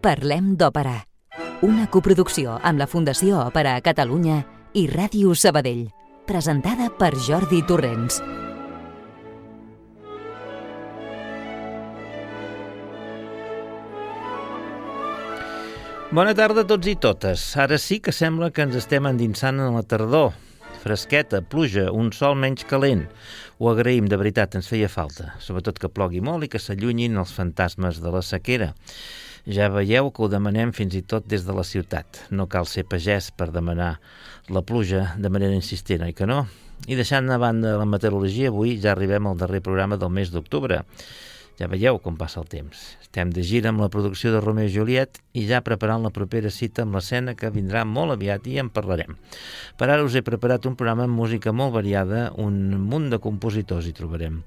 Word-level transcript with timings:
Parlem 0.00 0.54
d'Òpera, 0.56 0.94
una 1.60 1.82
coproducció 1.92 2.54
amb 2.64 2.80
la 2.80 2.86
Fundació 2.88 3.36
Òpera 3.42 3.74
a 3.76 3.82
Catalunya 3.84 4.38
i 4.72 4.86
Ràdio 4.88 5.34
Sabadell, 5.36 5.90
presentada 6.24 6.86
per 6.96 7.10
Jordi 7.20 7.60
Torrents. 7.68 8.16
Bona 16.08 16.32
tarda 16.32 16.64
a 16.64 16.70
tots 16.72 16.88
i 16.88 16.96
totes. 16.96 17.44
Ara 17.60 17.76
sí 17.76 18.00
que 18.00 18.16
sembla 18.16 18.48
que 18.56 18.64
ens 18.64 18.80
estem 18.80 19.04
endinsant 19.04 19.60
en 19.60 19.76
la 19.76 19.84
tardor. 19.84 20.32
Fresqueta, 20.80 21.44
pluja, 21.44 21.90
un 21.92 22.08
sol 22.16 22.40
menys 22.40 22.64
calent. 22.64 23.04
Ho 23.60 23.68
agraïm, 23.68 24.08
de 24.08 24.16
veritat, 24.16 24.56
ens 24.56 24.72
feia 24.72 24.88
falta. 24.88 25.34
Sobretot 25.44 25.76
que 25.76 25.92
plogui 25.92 26.24
molt 26.24 26.48
i 26.48 26.48
que 26.48 26.58
s'allunyin 26.58 27.20
els 27.20 27.36
fantasmes 27.36 28.00
de 28.00 28.16
la 28.16 28.24
sequera. 28.24 28.72
Ja 29.48 29.70
veieu 29.72 30.10
que 30.12 30.24
ho 30.24 30.28
demanem 30.28 30.74
fins 30.76 30.96
i 30.98 31.00
tot 31.00 31.24
des 31.30 31.46
de 31.46 31.54
la 31.56 31.64
ciutat. 31.64 32.26
No 32.30 32.44
cal 32.50 32.68
ser 32.68 32.84
pagès 32.84 33.30
per 33.32 33.48
demanar 33.54 33.94
la 34.52 34.62
pluja 34.66 35.14
de 35.16 35.30
manera 35.32 35.56
insistent, 35.56 36.04
oi 36.04 36.12
que 36.12 36.28
no? 36.28 36.44
I 36.88 36.96
deixant 36.96 37.28
a 37.32 37.38
banda 37.40 37.76
la 37.80 37.88
meteorologia, 37.88 38.48
avui 38.52 38.76
ja 38.80 38.92
arribem 38.92 39.26
al 39.28 39.40
darrer 39.40 39.62
programa 39.64 39.96
del 40.00 40.12
mes 40.12 40.32
d'octubre. 40.32 40.82
Ja 41.60 41.66
veieu 41.68 41.98
com 42.00 42.14
passa 42.16 42.40
el 42.40 42.46
temps. 42.48 42.78
Estem 43.04 43.28
de 43.36 43.42
gira 43.44 43.68
amb 43.68 43.82
la 43.82 43.90
producció 43.92 44.30
de 44.32 44.38
Romeo 44.40 44.64
i 44.64 44.72
Juliet 44.72 45.18
i 45.36 45.42
ja 45.44 45.58
preparant 45.60 46.00
la 46.00 46.12
propera 46.14 46.48
cita 46.48 46.86
amb 46.86 46.96
l'escena 46.96 47.34
que 47.36 47.50
vindrà 47.52 47.82
molt 47.84 48.14
aviat 48.14 48.48
i 48.48 48.56
en 48.62 48.70
parlarem. 48.72 49.18
Per 49.76 49.90
ara 49.90 50.06
us 50.06 50.16
he 50.16 50.24
preparat 50.24 50.64
un 50.64 50.78
programa 50.80 51.04
amb 51.04 51.20
música 51.20 51.52
molt 51.52 51.74
variada, 51.76 52.30
un 52.40 52.80
munt 52.80 53.10
de 53.12 53.20
compositors 53.20 53.90
hi 53.90 53.92
trobarem. 53.92 54.40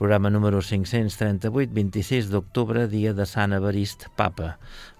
Programa 0.00 0.32
número 0.32 0.64
538, 0.64 1.68
26 1.76 2.32
d'octubre, 2.32 2.88
dia 2.88 3.12
de 3.12 3.28
Sant 3.28 3.52
Evarist 3.52 4.08
Papa. 4.16 4.54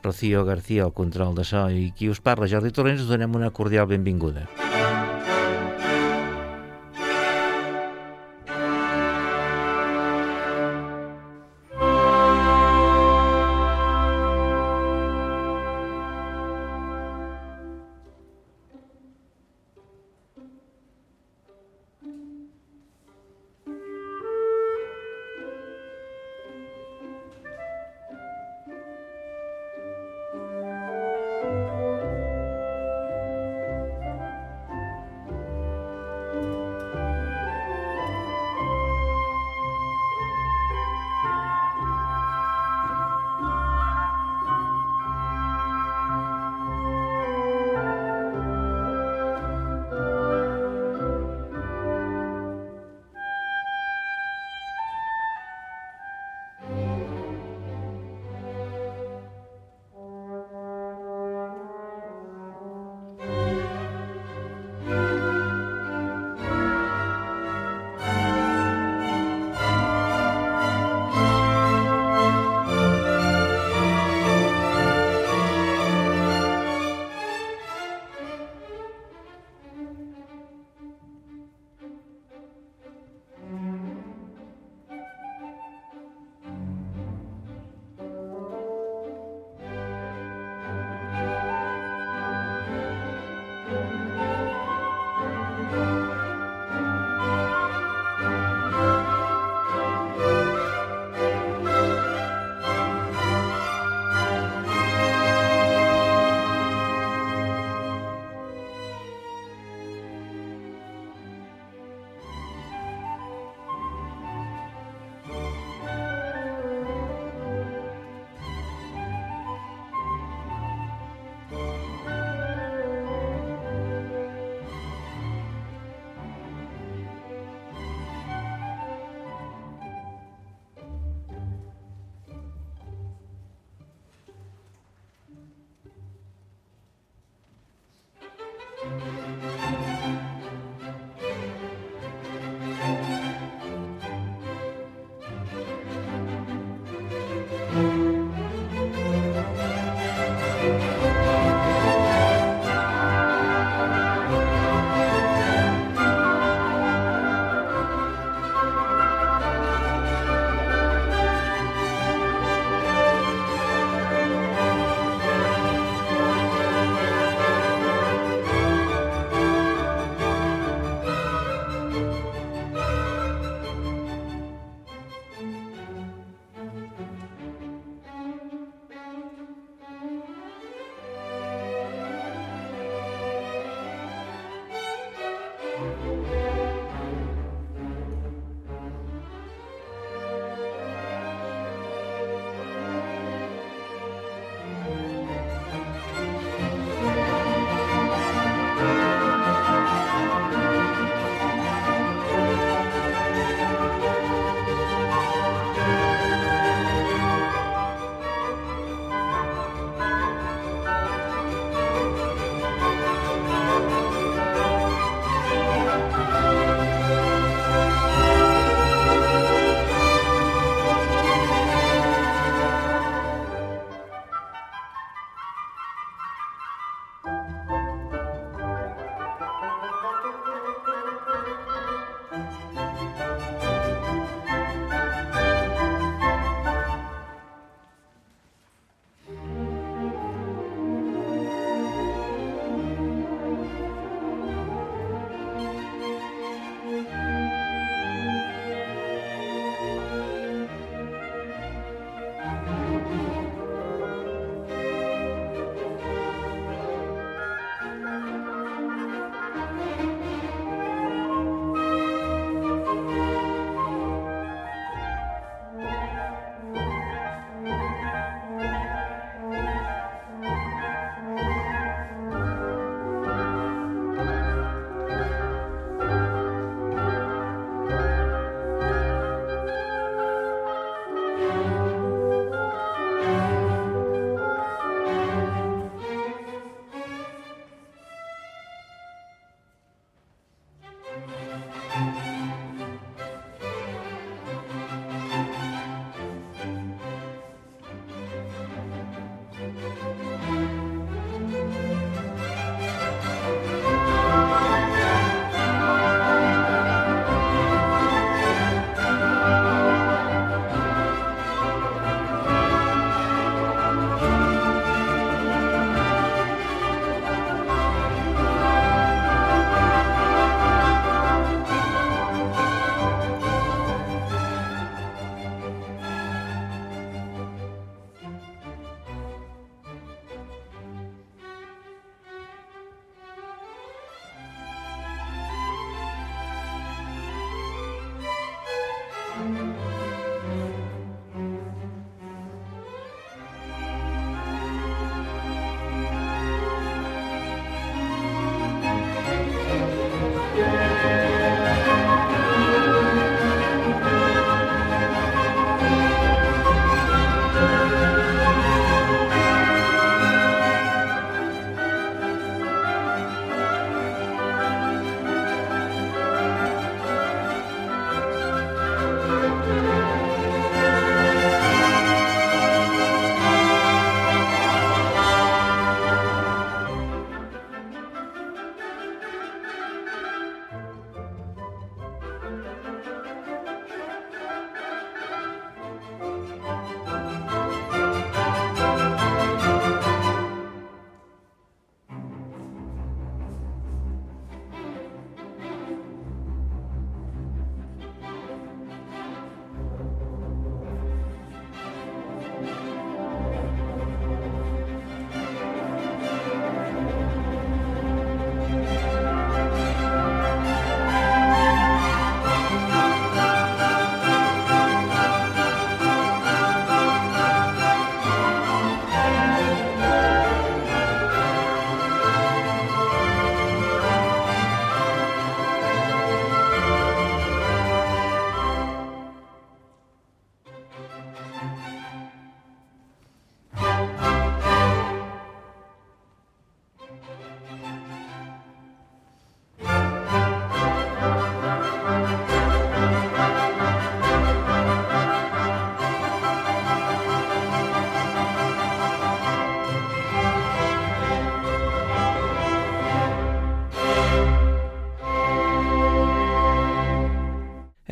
Rocío 0.04 0.44
García, 0.44 0.84
al 0.84 0.92
control 0.92 1.32
de 1.34 1.48
so, 1.48 1.64
i 1.72 1.94
qui 1.96 2.12
us 2.12 2.20
parla, 2.20 2.50
Jordi 2.50 2.76
Torrents, 2.76 3.06
us 3.06 3.08
donem 3.08 3.40
una 3.40 3.54
cordial 3.56 3.88
benvinguda. 3.88 4.50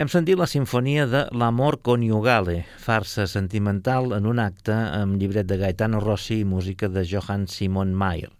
Hem 0.03 0.09
sentit 0.11 0.35
la 0.35 0.49
sinfonia 0.51 1.05
de 1.07 1.21
L'amor 1.39 1.77
coniugale, 1.87 2.65
farsa 2.83 3.29
sentimental 3.31 4.11
en 4.17 4.25
un 4.27 4.41
acte 4.43 4.75
amb 4.75 5.15
llibret 5.21 5.47
de 5.47 5.61
Gaetano 5.61 6.01
Rossi 6.03 6.41
i 6.43 6.49
música 6.53 6.89
de 6.91 7.05
Johann 7.07 7.45
Simon 7.47 7.93
Mayer. 7.95 8.33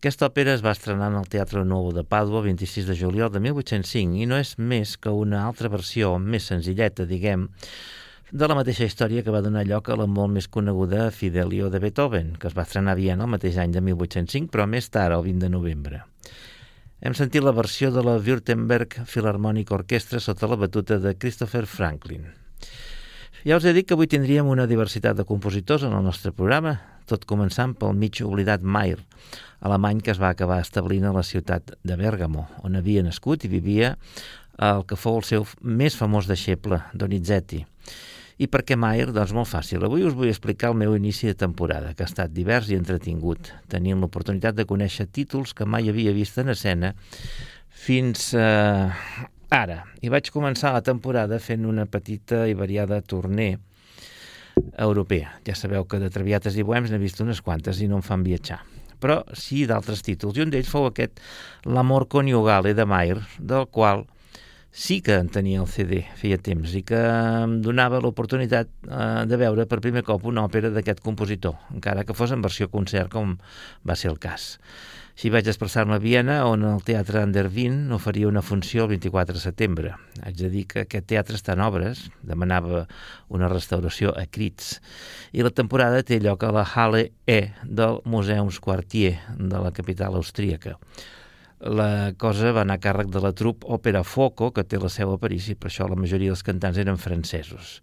Aquesta 0.00 0.26
òpera 0.26 0.56
es 0.56 0.64
va 0.66 0.72
estrenar 0.74 1.12
en 1.12 1.20
el 1.20 1.30
Teatre 1.30 1.62
Nou 1.62 1.92
de 1.94 2.02
Pàdua 2.02 2.40
el 2.40 2.48
26 2.48 2.90
de 2.90 2.98
juliol 2.98 3.30
de 3.30 3.44
1805 3.46 4.24
i 4.24 4.26
no 4.26 4.42
és 4.42 4.56
més 4.58 4.96
que 4.98 5.14
una 5.14 5.44
altra 5.46 5.70
versió, 5.70 6.16
més 6.18 6.50
senzilleta, 6.50 7.06
diguem, 7.06 7.46
de 8.32 8.50
la 8.50 8.58
mateixa 8.58 8.88
història 8.90 9.22
que 9.22 9.30
va 9.30 9.46
donar 9.46 9.62
lloc 9.70 9.86
a 9.86 10.00
la 10.02 10.10
molt 10.10 10.34
més 10.34 10.50
coneguda 10.50 11.12
Fidelio 11.14 11.70
de 11.70 11.78
Beethoven, 11.78 12.34
que 12.42 12.50
es 12.50 12.58
va 12.58 12.66
estrenar 12.66 12.96
a 12.96 12.98
Viena 12.98 13.30
el 13.30 13.36
mateix 13.38 13.62
any 13.62 13.70
de 13.70 13.86
1805, 13.86 14.50
però 14.50 14.66
més 14.66 14.90
tard, 14.90 15.14
el 15.14 15.30
20 15.30 15.46
de 15.46 15.52
novembre. 15.60 16.02
Hem 17.02 17.16
sentit 17.18 17.42
la 17.42 17.50
versió 17.50 17.88
de 17.90 18.02
la 18.06 18.12
Württemberg 18.22 18.92
Philharmonic 19.10 19.72
Orchestra 19.74 20.20
sota 20.22 20.46
la 20.46 20.54
batuta 20.54 21.00
de 21.02 21.16
Christopher 21.18 21.64
Franklin. 21.66 22.28
Ja 23.42 23.56
us 23.58 23.64
he 23.66 23.72
dit 23.74 23.88
que 23.88 23.96
avui 23.96 24.06
tindríem 24.06 24.46
una 24.46 24.68
diversitat 24.70 25.18
de 25.18 25.24
compositors 25.26 25.82
en 25.82 25.96
el 25.98 26.06
nostre 26.06 26.30
programa, 26.30 26.76
tot 27.10 27.26
començant 27.26 27.74
pel 27.74 27.98
mig 27.98 28.20
oblidat 28.22 28.62
Mayer, 28.62 29.00
alemany 29.66 29.98
que 29.98 30.14
es 30.14 30.22
va 30.22 30.30
acabar 30.30 30.60
establint 30.62 31.08
a 31.10 31.12
la 31.16 31.26
ciutat 31.26 31.74
de 31.82 31.98
Bergamo, 31.98 32.46
on 32.62 32.78
havia 32.78 33.02
nascut 33.02 33.42
i 33.42 33.50
vivia 33.50 33.96
el 34.62 34.86
que 34.86 34.94
fou 34.94 35.18
el 35.18 35.26
seu 35.26 35.48
més 35.58 35.98
famós 35.98 36.30
deixeble, 36.30 36.84
Donizetti. 36.94 37.64
I 38.38 38.48
per 38.48 38.62
què 38.66 38.76
Mayer? 38.78 39.10
Doncs 39.12 39.34
molt 39.36 39.50
fàcil. 39.50 39.84
Avui 39.84 40.06
us 40.06 40.16
vull 40.16 40.30
explicar 40.30 40.72
el 40.72 40.78
meu 40.80 40.96
inici 40.96 41.28
de 41.28 41.36
temporada, 41.38 41.92
que 41.94 42.06
ha 42.06 42.10
estat 42.10 42.32
divers 42.32 42.70
i 42.70 42.78
entretingut, 42.78 43.52
tenint 43.72 44.00
l'oportunitat 44.00 44.56
de 44.56 44.66
conèixer 44.68 45.08
títols 45.12 45.52
que 45.56 45.68
mai 45.68 45.90
havia 45.90 46.14
vist 46.16 46.38
en 46.40 46.52
escena 46.54 46.94
fins 47.82 48.30
eh, 48.34 48.88
ara. 49.52 49.82
I 50.00 50.12
vaig 50.12 50.32
començar 50.32 50.72
la 50.76 50.84
temporada 50.86 51.40
fent 51.42 51.66
una 51.68 51.86
petita 51.86 52.46
i 52.48 52.56
variada 52.58 53.02
torner 53.02 53.56
europea. 54.78 55.36
Ja 55.46 55.56
sabeu 55.56 55.84
que 55.88 56.00
de 56.00 56.12
Traviates 56.12 56.56
i 56.56 56.64
Bohems 56.64 56.92
n'he 56.92 57.00
vist 57.02 57.20
unes 57.24 57.40
quantes 57.44 57.80
i 57.80 57.88
no 57.90 58.00
em 58.00 58.06
fan 58.06 58.24
viatjar 58.24 58.62
però 59.02 59.18
sí 59.34 59.64
d'altres 59.66 60.04
títols, 60.06 60.38
i 60.38 60.44
un 60.44 60.52
d'ells 60.52 60.70
fou 60.70 60.86
aquest 60.86 61.18
L'amor 61.66 62.06
coniugale 62.06 62.70
de 62.78 62.86
Mayer, 62.86 63.18
del 63.38 63.66
qual 63.74 64.06
sí 64.72 65.02
que 65.04 65.14
en 65.20 65.28
tenia 65.28 65.60
el 65.60 65.68
CD, 65.68 66.00
feia 66.16 66.40
temps, 66.40 66.72
i 66.74 66.80
que 66.88 66.96
em 66.96 67.58
donava 67.62 68.00
l'oportunitat 68.00 68.72
eh, 68.88 69.02
de 69.28 69.38
veure 69.38 69.68
per 69.68 69.82
primer 69.84 70.02
cop 70.06 70.24
una 70.26 70.46
òpera 70.48 70.72
d'aquest 70.72 71.04
compositor, 71.04 71.60
encara 71.76 72.06
que 72.08 72.16
fos 72.16 72.32
en 72.32 72.42
versió 72.42 72.72
concert, 72.72 73.12
com 73.12 73.36
va 73.86 73.96
ser 74.00 74.10
el 74.10 74.18
cas. 74.18 74.56
Així 75.12 75.28
vaig 75.28 75.44
desplaçar-me 75.44 75.98
a 75.98 76.00
Viena, 76.00 76.38
on 76.48 76.64
el 76.64 76.80
Teatre 76.88 77.20
Andervin 77.20 77.92
oferia 77.92 78.30
una 78.30 78.40
funció 78.40 78.86
el 78.86 78.94
24 78.94 79.36
de 79.36 79.42
setembre. 79.44 79.92
Haig 80.24 80.38
de 80.40 80.48
dir 80.48 80.64
que 80.70 80.86
aquest 80.86 81.06
teatre 81.12 81.36
està 81.36 81.52
en 81.52 81.60
obres, 81.60 82.06
demanava 82.24 82.86
una 83.28 83.50
restauració 83.52 84.16
a 84.16 84.24
crits, 84.24 84.78
i 85.36 85.44
la 85.44 85.52
temporada 85.52 86.00
té 86.00 86.16
lloc 86.16 86.48
a 86.48 86.54
la 86.56 86.64
Halle 86.64 87.10
E 87.28 87.42
del 87.62 88.00
Museums 88.08 88.56
Quartier 88.58 89.18
de 89.36 89.60
la 89.60 89.76
capital 89.76 90.16
austríaca 90.16 90.78
la 91.62 92.12
cosa 92.18 92.50
va 92.50 92.64
anar 92.64 92.74
a 92.80 92.82
càrrec 92.82 93.10
de 93.14 93.20
la 93.22 93.30
trup 93.38 93.62
Òpera 93.70 94.02
Foco, 94.02 94.50
que 94.50 94.64
té 94.66 94.80
la 94.82 94.88
seu 94.90 95.12
a 95.14 95.18
París, 95.22 95.46
i 95.52 95.54
per 95.54 95.68
això 95.70 95.86
la 95.86 95.98
majoria 95.98 96.32
dels 96.32 96.42
cantants 96.42 96.78
eren 96.82 96.98
francesos. 96.98 97.76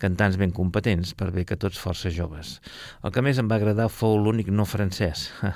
Cantants 0.00 0.38
ben 0.40 0.54
competents, 0.56 1.12
per 1.12 1.28
bé 1.34 1.44
que 1.44 1.58
tots 1.60 1.76
força 1.76 2.08
joves. 2.08 2.56
El 3.04 3.12
que 3.12 3.20
més 3.20 3.36
em 3.36 3.48
va 3.50 3.58
agradar 3.60 3.90
fou 3.92 4.16
l'únic 4.16 4.48
no 4.48 4.64
francès, 4.64 5.28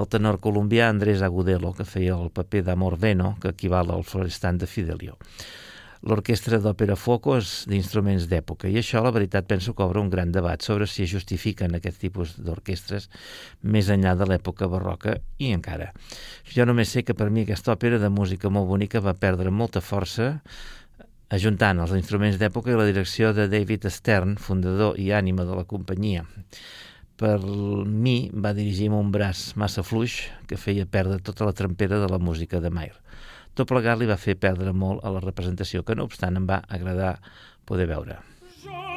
el 0.00 0.08
tenor 0.08 0.40
colombià 0.40 0.88
Andrés 0.88 1.20
Agudelo, 1.20 1.74
que 1.76 1.84
feia 1.84 2.16
el 2.16 2.32
paper 2.32 2.64
d'Amor 2.70 2.96
Veno, 2.96 3.34
que 3.42 3.52
equival 3.52 3.92
al 3.92 4.06
florestant 4.08 4.64
de 4.64 4.70
Fidelio. 4.70 5.18
L'orquestra 6.00 6.56
d'òpera 6.64 6.94
Foco 6.96 7.34
és 7.36 7.66
d'instruments 7.68 8.24
d'època 8.30 8.70
i 8.72 8.78
això, 8.80 9.02
la 9.04 9.12
veritat, 9.12 9.44
penso 9.50 9.74
que 9.76 9.84
obre 9.84 10.00
un 10.00 10.08
gran 10.08 10.32
debat 10.32 10.64
sobre 10.64 10.86
si 10.88 11.04
es 11.04 11.12
justifiquen 11.12 11.76
aquests 11.76 12.00
tipus 12.00 12.34
d'orquestres 12.40 13.10
més 13.60 13.90
enllà 13.92 14.14
de 14.16 14.28
l'època 14.30 14.68
barroca 14.72 15.18
i 15.36 15.52
encara. 15.52 15.90
Jo 16.48 16.64
només 16.64 16.88
sé 16.94 17.04
que 17.04 17.16
per 17.16 17.28
mi 17.28 17.44
aquesta 17.44 17.74
òpera 17.76 18.00
de 18.00 18.08
música 18.08 18.48
molt 18.48 18.70
bonica 18.70 19.04
va 19.04 19.12
perdre 19.12 19.52
molta 19.52 19.84
força 19.84 20.38
ajuntant 21.30 21.78
els 21.84 21.92
instruments 21.94 22.40
d'època 22.40 22.72
i 22.72 22.78
la 22.78 22.88
direcció 22.88 23.34
de 23.36 23.46
David 23.52 23.84
Stern, 23.92 24.38
fundador 24.40 24.96
i 24.98 25.12
ànima 25.14 25.44
de 25.46 25.58
la 25.58 25.66
companyia. 25.68 26.24
Per 27.20 27.36
mi 27.44 28.30
va 28.32 28.54
dirigir 28.56 28.88
amb 28.88 29.02
un 29.02 29.12
braç 29.12 29.50
massa 29.60 29.84
fluix 29.84 30.16
que 30.48 30.56
feia 30.56 30.88
perdre 30.88 31.20
tota 31.20 31.44
la 31.44 31.52
trempera 31.52 32.00
de 32.00 32.08
la 32.08 32.18
música 32.18 32.64
de 32.64 32.72
Mayer. 32.72 32.96
Tot 33.54 33.68
plegat 33.70 33.98
li 34.00 34.08
va 34.10 34.20
fer 34.20 34.36
perdre 34.40 34.72
molt 34.72 35.04
a 35.04 35.12
la 35.14 35.22
representació, 35.24 35.82
que 35.84 35.96
no 35.98 36.06
obstant 36.08 36.38
em 36.38 36.46
va 36.50 36.62
agradar 36.68 37.16
poder 37.66 37.88
veure. 37.90 38.20
I 38.60 38.89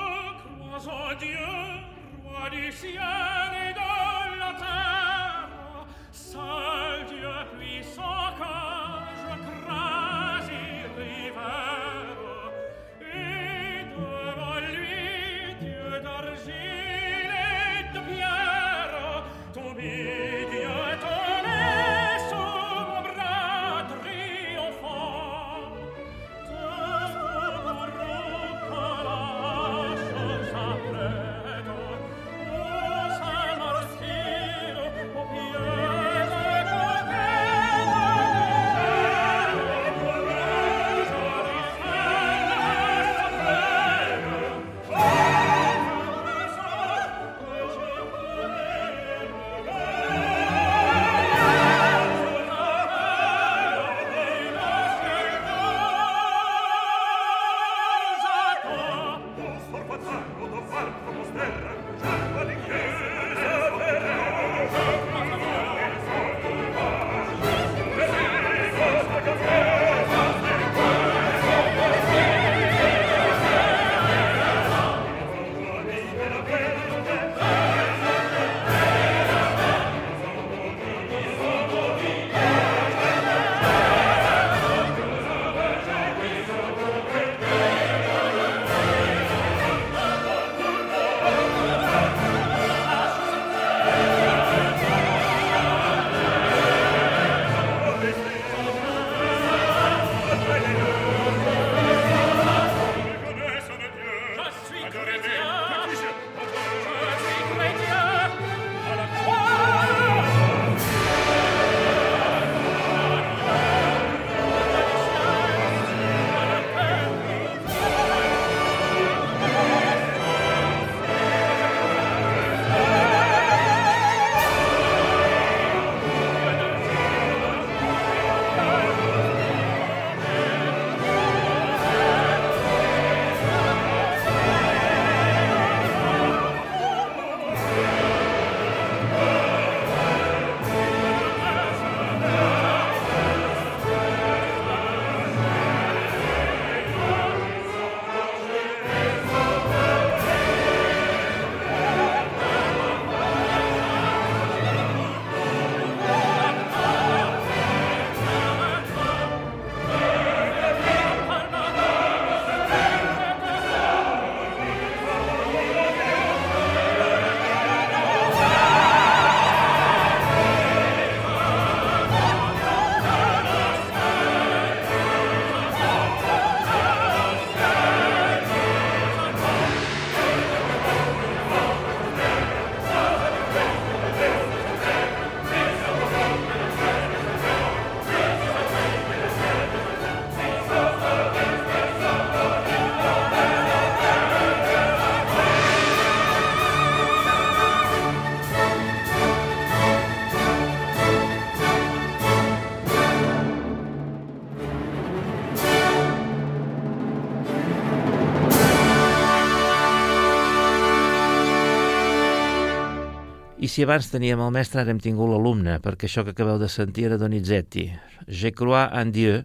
si 213.73 213.81
abans 213.81 214.05
teníem 214.11 214.37
el 214.37 214.51
mestre, 214.53 214.83
ara 214.83 214.91
hem 214.93 214.99
tingut 215.01 215.31
l'alumne, 215.31 215.79
perquè 215.81 216.05
això 216.05 216.21
que 216.21 216.35
acabeu 216.35 216.59
de 216.61 216.67
sentir 216.69 217.07
era 217.07 217.17
Donizetti. 217.17 217.87
Je 218.29 218.51
crois 218.53 218.91
en 218.99 219.09
Dieu 219.15 219.39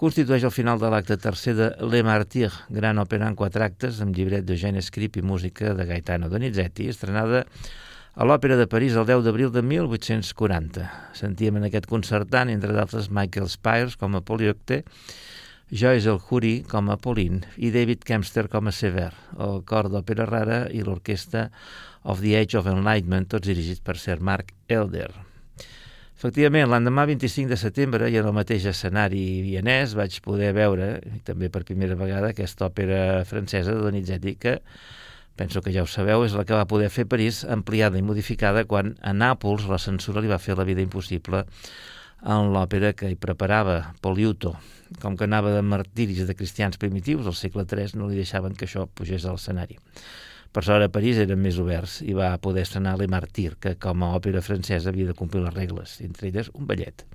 constitueix 0.00 0.46
el 0.48 0.54
final 0.54 0.80
de 0.80 0.88
l'acte 0.88 1.18
tercer 1.20 1.52
de 1.58 1.66
Le 1.84 2.00
Martyr, 2.00 2.48
gran 2.72 2.96
òpera 3.02 3.28
en 3.28 3.36
quatre 3.36 3.66
actes, 3.66 4.00
amb 4.00 4.16
llibret 4.16 4.46
d'Eugène 4.48 4.80
Scrip 4.80 5.20
i 5.20 5.26
música 5.26 5.74
de 5.76 5.84
Gaetano 5.84 6.32
Donizetti, 6.32 6.88
estrenada 6.88 7.44
a 8.16 8.24
l'Òpera 8.24 8.56
de 8.56 8.70
París 8.72 8.96
el 8.96 9.04
10 9.12 9.20
d'abril 9.28 9.52
de 9.52 9.60
1840. 9.60 10.88
Sentíem 11.20 11.60
en 11.60 11.68
aquest 11.68 11.90
concertant, 11.92 12.48
entre 12.48 12.72
d'altres, 12.72 13.12
Michael 13.12 13.52
Spires 13.52 14.00
com 14.00 14.16
a 14.16 14.24
Poliocte, 14.24 14.80
Joyce 15.68 16.08
El 16.08 16.24
Huri 16.24 16.56
com 16.68 16.88
a 16.88 16.96
Pauline 16.96 17.44
i 17.56 17.68
David 17.72 18.08
Kempster 18.08 18.48
com 18.48 18.68
a 18.68 18.72
Sever, 18.72 19.12
el 19.40 19.60
cor 19.68 19.92
d'òpera 19.92 20.24
rara 20.28 20.66
i 20.72 20.80
l'orquestra 20.84 21.50
of 22.02 22.20
the 22.20 22.34
Age 22.36 22.58
of 22.58 22.66
Enlightenment, 22.66 23.28
tots 23.30 23.46
dirigits 23.46 23.82
per 23.84 23.96
Sir 23.98 24.18
Mark 24.20 24.54
Elder. 24.68 25.10
Efectivament, 26.22 26.68
l'endemà 26.70 27.02
25 27.08 27.50
de 27.50 27.56
setembre 27.58 28.06
i 28.10 28.18
en 28.20 28.28
el 28.30 28.34
mateix 28.36 28.68
escenari 28.70 29.40
vienès 29.42 29.96
vaig 29.98 30.20
poder 30.22 30.52
veure, 30.54 31.00
també 31.26 31.48
per 31.50 31.64
primera 31.66 31.96
vegada, 31.98 32.30
aquesta 32.30 32.68
òpera 32.68 33.24
francesa 33.26 33.74
de 33.74 33.82
Donizetti 33.82 34.36
que 34.38 34.60
penso 35.34 35.62
que 35.62 35.72
ja 35.74 35.82
ho 35.82 35.88
sabeu, 35.90 36.22
és 36.22 36.36
la 36.38 36.44
que 36.46 36.54
va 36.54 36.68
poder 36.70 36.92
fer 36.94 37.08
París 37.10 37.42
ampliada 37.42 37.98
i 37.98 38.06
modificada 38.06 38.62
quan 38.70 38.94
a 39.02 39.10
Nàpols 39.16 39.66
la 39.66 39.80
censura 39.82 40.22
li 40.22 40.30
va 40.30 40.38
fer 40.38 40.54
la 40.54 40.68
vida 40.68 40.84
impossible 40.84 41.42
en 42.22 42.52
l'òpera 42.54 42.92
que 42.94 43.10
hi 43.10 43.18
preparava, 43.18 43.94
Poliuto. 44.00 44.54
Com 45.02 45.16
que 45.16 45.26
anava 45.26 45.50
de 45.56 45.62
martiris 45.64 46.26
de 46.28 46.36
cristians 46.38 46.78
primitius, 46.78 47.26
al 47.26 47.34
segle 47.34 47.64
III 47.66 47.96
no 47.98 48.06
li 48.06 48.20
deixaven 48.20 48.54
que 48.54 48.68
això 48.68 48.86
pugés 48.86 49.26
a 49.26 49.34
l'escenari. 49.34 49.80
Per 50.52 50.60
sort 50.66 50.84
a 50.84 50.90
París 50.92 51.16
eren 51.16 51.40
més 51.40 51.56
oberts 51.56 52.02
i 52.04 52.12
va 52.12 52.34
poder 52.44 52.66
estrenar 52.66 52.98
Le 53.00 53.06
Martyr, 53.08 53.54
que 53.56 53.72
com 53.80 54.02
a 54.04 54.10
òpera 54.18 54.42
francesa 54.44 54.90
havia 54.90 55.08
de 55.08 55.16
complir 55.16 55.40
les 55.40 55.54
regles, 55.54 55.96
entre 56.04 56.28
elles 56.28 56.50
un 56.52 56.66
ballet. 56.68 57.06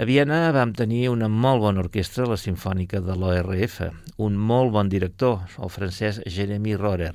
A 0.00 0.06
Viena 0.08 0.38
vam 0.56 0.72
tenir 0.72 1.10
una 1.12 1.28
molt 1.28 1.60
bona 1.60 1.82
orquestra, 1.82 2.24
la 2.24 2.38
Simfònica 2.40 3.02
de 3.04 3.16
l'ORF, 3.18 3.80
un 4.16 4.40
molt 4.40 4.72
bon 4.72 4.88
director, 4.88 5.42
el 5.60 5.68
francès 5.68 6.22
Jeremy 6.24 6.78
Rohrer, 6.80 7.12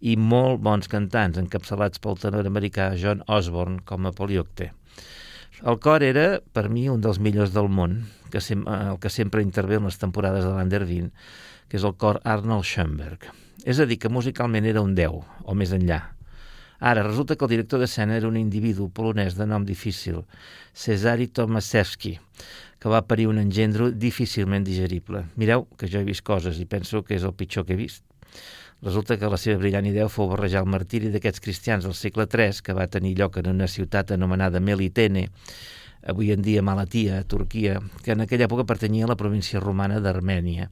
i 0.00 0.16
molt 0.18 0.58
bons 0.66 0.90
cantants, 0.90 1.38
encapçalats 1.38 2.02
pel 2.02 2.18
tenor 2.18 2.50
americà 2.50 2.90
John 2.98 3.22
Osborne 3.28 3.84
com 3.86 4.10
a 4.10 4.14
poliocte. 4.16 4.72
El 5.62 5.78
cor 5.82 6.02
era, 6.02 6.40
per 6.54 6.66
mi, 6.66 6.88
un 6.90 7.02
dels 7.02 7.22
millors 7.22 7.54
del 7.54 7.70
món, 7.70 8.00
que 8.32 8.42
sem 8.42 8.66
el 8.66 8.98
que 8.98 9.10
sempre 9.10 9.42
intervé 9.46 9.78
en 9.78 9.86
les 9.86 10.02
temporades 10.02 10.46
de 10.46 10.54
l'Andervin, 10.54 11.12
que 11.68 11.78
és 11.78 11.86
el 11.86 11.94
cor 11.94 12.18
Arnold 12.24 12.66
Schoenberg. 12.66 13.30
És 13.64 13.80
a 13.80 13.86
dir, 13.86 13.98
que 13.98 14.12
musicalment 14.12 14.68
era 14.68 14.84
un 14.84 14.94
10, 14.94 15.18
o 15.44 15.54
més 15.58 15.74
enllà, 15.74 16.02
Ara, 16.80 17.02
resulta 17.02 17.34
que 17.34 17.44
el 17.44 17.50
director 17.50 17.80
d'escena 17.82 18.14
era 18.14 18.28
un 18.28 18.36
individu 18.38 18.86
polonès 18.94 19.34
de 19.34 19.46
nom 19.50 19.64
difícil, 19.66 20.20
Cesari 20.72 21.26
Tomaszewski, 21.26 22.12
que 22.78 22.92
va 22.92 23.02
parir 23.02 23.26
un 23.26 23.40
engendro 23.42 23.90
difícilment 23.90 24.62
digerible. 24.62 25.24
Mireu 25.34 25.66
que 25.76 25.90
jo 25.90 25.98
he 25.98 26.06
vist 26.06 26.22
coses 26.22 26.60
i 26.62 26.68
penso 26.70 27.02
que 27.02 27.18
és 27.18 27.26
el 27.26 27.34
pitjor 27.34 27.66
que 27.66 27.74
he 27.74 27.80
vist. 27.80 28.04
Resulta 28.78 29.16
que 29.18 29.26
la 29.26 29.40
seva 29.42 29.58
brillant 29.58 29.88
idea 29.90 30.06
fou 30.06 30.30
barrejar 30.30 30.62
el 30.62 30.70
martiri 30.70 31.10
d'aquests 31.10 31.42
cristians 31.42 31.82
del 31.82 31.98
segle 31.98 32.28
III, 32.30 32.62
que 32.62 32.78
va 32.78 32.86
tenir 32.86 33.16
lloc 33.18 33.40
en 33.42 33.50
una 33.50 33.66
ciutat 33.66 34.14
anomenada 34.14 34.62
Melitene, 34.62 35.26
avui 36.06 36.30
en 36.30 36.46
dia 36.46 36.62
Malatia, 36.62 37.24
Turquia, 37.26 37.80
que 38.04 38.14
en 38.14 38.22
aquella 38.22 38.46
època 38.46 38.62
pertanyia 38.62 39.08
a 39.08 39.10
la 39.10 39.18
província 39.18 39.58
romana 39.58 39.98
d'Armènia. 39.98 40.70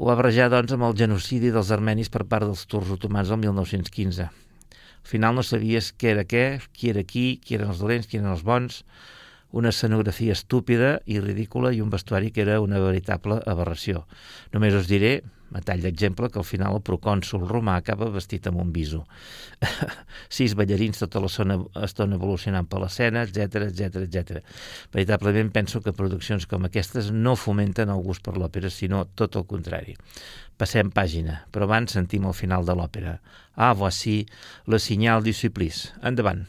Ho 0.00 0.06
va 0.08 0.14
barrejar, 0.16 0.46
doncs, 0.48 0.72
amb 0.72 0.86
el 0.86 0.94
genocidi 0.96 1.50
dels 1.52 1.70
armenis 1.74 2.08
per 2.08 2.22
part 2.28 2.46
dels 2.48 2.62
turcs 2.72 2.88
otomans 2.94 3.28
el 3.34 3.36
1915. 3.42 4.28
Al 4.30 5.10
final 5.10 5.34
no 5.36 5.42
sabies 5.44 5.90
què 5.92 6.14
era 6.14 6.22
què, 6.24 6.44
qui 6.72 6.88
era 6.88 7.02
qui, 7.04 7.24
qui 7.44 7.58
eren 7.58 7.68
els 7.74 7.82
dolents, 7.84 8.08
qui 8.08 8.16
eren 8.16 8.30
els 8.32 8.40
bons, 8.40 8.78
una 9.52 9.74
escenografia 9.74 10.32
estúpida 10.32 10.94
i 11.04 11.20
ridícula 11.20 11.74
i 11.76 11.82
un 11.84 11.92
vestuari 11.92 12.32
que 12.32 12.40
era 12.46 12.56
una 12.64 12.80
veritable 12.80 13.42
aberració. 13.44 14.06
Només 14.56 14.78
us 14.80 14.88
diré, 14.88 15.18
a 15.54 15.62
tall 15.64 15.82
d'exemple, 15.84 16.30
que 16.30 16.40
al 16.40 16.46
final 16.46 16.76
el 16.78 16.84
procònsul 16.86 17.46
romà 17.48 17.76
acaba 17.80 18.10
vestit 18.12 18.46
amb 18.50 18.60
un 18.62 18.70
viso. 18.74 19.02
Sis 20.36 20.54
ballarins 20.58 21.02
tota 21.02 21.22
la 21.22 21.30
zona 21.32 21.58
estona 21.82 22.18
evolucionant 22.20 22.68
per 22.70 22.82
l'escena, 22.82 23.24
etc 23.26 23.66
etc 23.70 24.04
etc. 24.04 24.44
Veritablement 24.94 25.50
penso 25.54 25.82
que 25.82 25.96
produccions 25.96 26.46
com 26.50 26.68
aquestes 26.68 27.10
no 27.10 27.36
fomenten 27.36 27.90
el 27.90 28.04
gust 28.04 28.24
per 28.26 28.36
l'òpera, 28.38 28.70
sinó 28.70 29.06
tot 29.14 29.40
el 29.40 29.48
contrari. 29.50 29.96
Passem 30.60 30.92
pàgina, 30.92 31.42
però 31.50 31.66
abans 31.66 31.96
sentim 31.96 32.28
el 32.28 32.36
final 32.36 32.66
de 32.68 32.76
l'òpera. 32.76 33.18
Ah, 33.56 33.72
voici 33.74 34.24
le 34.66 34.78
signal 34.78 35.24
du 35.24 35.32
supplice. 35.32 35.94
Endavant. 36.04 36.46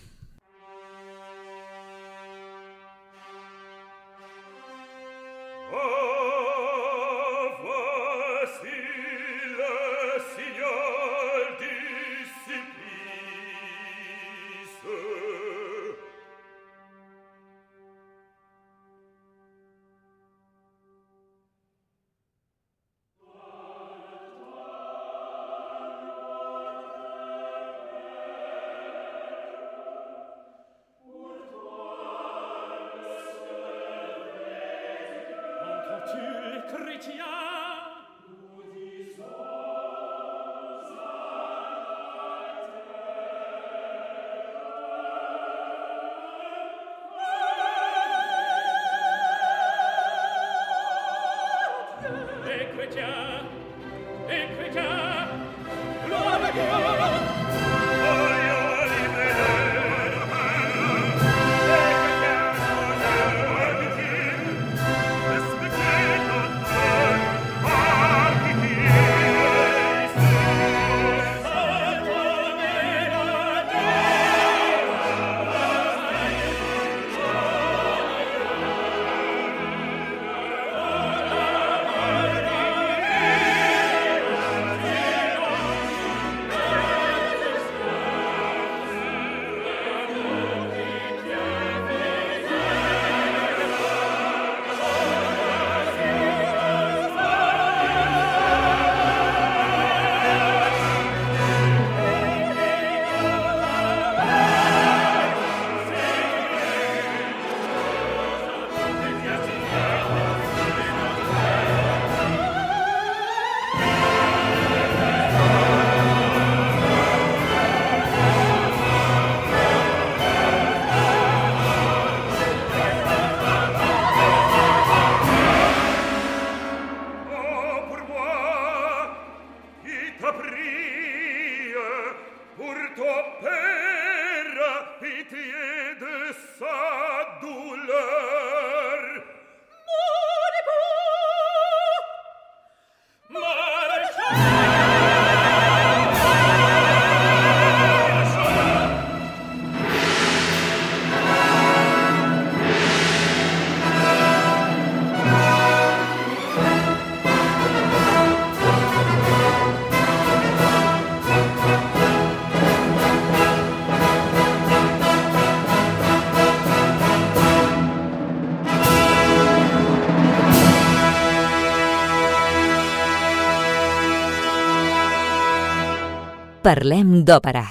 Parlem 176.62 177.24
d'òpera. 177.26 177.64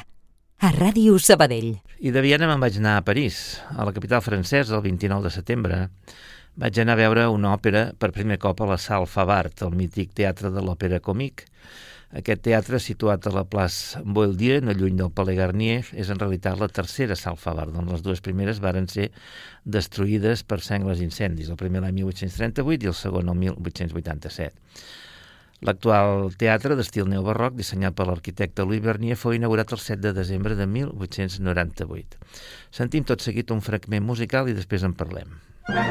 A 0.66 0.68
Ràdio 0.74 1.14
Sabadell. 1.22 1.76
I 2.02 2.10
de 2.10 2.22
Viena 2.24 2.48
me'n 2.50 2.58
vaig 2.58 2.80
anar 2.80 2.96
a 2.98 3.04
París, 3.06 3.60
a 3.70 3.84
la 3.86 3.92
capital 3.94 4.18
francesa, 4.18 4.74
el 4.74 4.82
29 4.82 5.28
de 5.28 5.30
setembre. 5.30 5.76
Vaig 6.58 6.80
anar 6.82 6.96
a 6.96 6.98
veure 6.98 7.28
una 7.30 7.52
òpera 7.54 7.84
per 7.94 8.10
primer 8.16 8.40
cop 8.42 8.58
a 8.58 8.66
la 8.72 8.80
Salle 8.82 9.06
Favart, 9.06 9.62
el 9.62 9.76
mític 9.78 10.10
teatre 10.18 10.50
de 10.50 10.64
l'òpera 10.66 10.98
còmic. 10.98 11.44
Aquest 12.18 12.42
teatre, 12.42 12.80
situat 12.82 13.28
a 13.30 13.32
la 13.36 13.44
plaça 13.46 14.02
Boildieu, 14.02 14.58
no 14.66 14.74
lluny 14.74 14.98
del 14.98 15.12
Palais 15.14 15.38
Garnier, 15.38 15.84
és 15.94 16.10
en 16.10 16.18
realitat 16.18 16.58
la 16.58 16.66
tercera 16.66 17.14
Salle 17.14 17.38
Favart, 17.38 17.76
on 17.78 17.92
les 17.94 18.02
dues 18.02 18.18
primeres 18.26 18.58
varen 18.58 18.90
ser 18.90 19.12
destruïdes 19.62 20.42
per 20.42 20.58
sengles 20.66 20.98
incendis, 20.98 21.46
el 21.46 21.62
primer 21.62 21.86
l'any 21.86 22.00
1838 22.02 22.88
i 22.88 22.90
el 22.90 22.98
segon 22.98 23.30
el 23.30 23.38
1887. 23.46 24.50
L'actual 25.68 26.30
teatre 26.40 26.76
d'estil 26.76 27.08
neobarroc, 27.10 27.52
dissenyat 27.58 27.96
per 27.96 28.06
l'arquitecte 28.08 28.64
Louis 28.64 28.80
Bernier, 28.80 29.18
fou 29.20 29.36
inaugurat 29.36 29.74
el 29.76 29.82
7 29.82 30.00
de 30.06 30.14
desembre 30.16 30.56
de 30.56 30.66
1898. 30.66 32.16
Sentim 32.80 33.04
tot 33.04 33.20
seguit 33.20 33.52
un 33.52 33.60
fragment 33.60 34.08
musical 34.08 34.48
i 34.48 34.56
després 34.56 34.88
en 34.88 34.96
parlem. 34.96 35.28
Jadis 35.68 35.90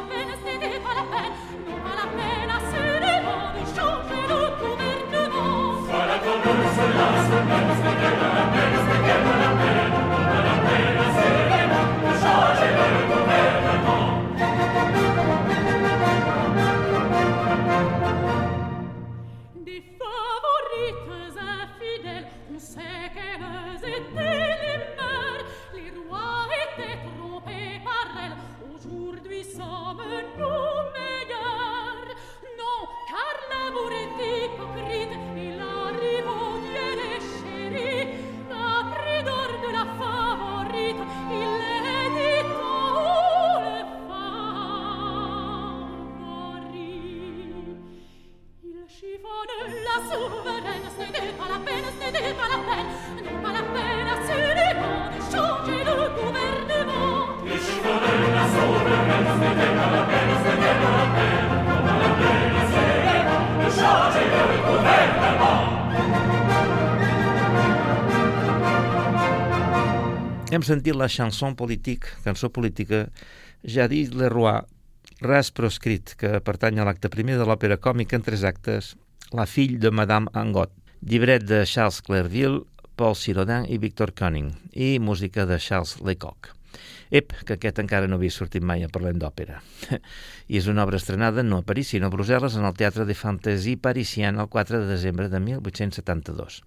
Hem 70.61 70.67
sentit 70.67 70.93
la 70.93 71.07
chanson 71.09 71.55
politique, 71.57 72.11
cançó 72.21 72.51
política, 72.53 73.07
Jadis 73.65 74.11
Le 74.13 74.27
Roi, 74.29 74.59
ras 75.25 75.49
proscrit, 75.57 76.13
que 76.21 76.37
pertany 76.45 76.77
a 76.77 76.85
l'acte 76.85 77.09
primer 77.09 77.39
de 77.39 77.47
l'òpera 77.49 77.79
còmica 77.81 78.19
en 78.19 78.27
tres 78.27 78.43
actes, 78.45 78.91
La 79.33 79.47
fille 79.49 79.79
de 79.81 79.89
Madame 79.89 80.29
Angot, 80.37 80.69
llibret 81.01 81.47
de 81.49 81.63
Charles 81.65 81.97
Clairville, 82.05 82.61
Paul 82.93 83.17
Sirodin 83.17 83.65
i 83.73 83.81
Victor 83.81 84.13
Cunning, 84.13 84.53
i 84.77 84.99
música 85.01 85.47
de 85.49 85.57
Charles 85.57 85.97
Lecoq. 86.05 86.53
Ep, 87.09 87.33
que 87.41 87.57
aquest 87.57 87.81
encara 87.81 88.05
no 88.05 88.21
havia 88.21 88.37
sortit 88.37 88.61
mai 88.61 88.85
a 88.85 88.93
Parlem 88.93 89.17
d'Òpera. 89.17 89.63
I 90.51 90.61
és 90.61 90.69
una 90.69 90.85
obra 90.85 91.01
estrenada 91.01 91.41
no 91.41 91.63
a 91.63 91.65
París, 91.65 91.95
sinó 91.95 92.11
a 92.11 92.13
Brussel·les, 92.13 92.53
en 92.53 92.69
el 92.69 92.77
Teatre 92.77 93.09
de 93.09 93.17
Fantaisie 93.17 93.81
Parisien 93.81 94.37
el 94.37 94.51
4 94.59 94.83
de 94.83 94.93
desembre 94.93 95.25
de 95.33 95.41
1872. 95.41 96.61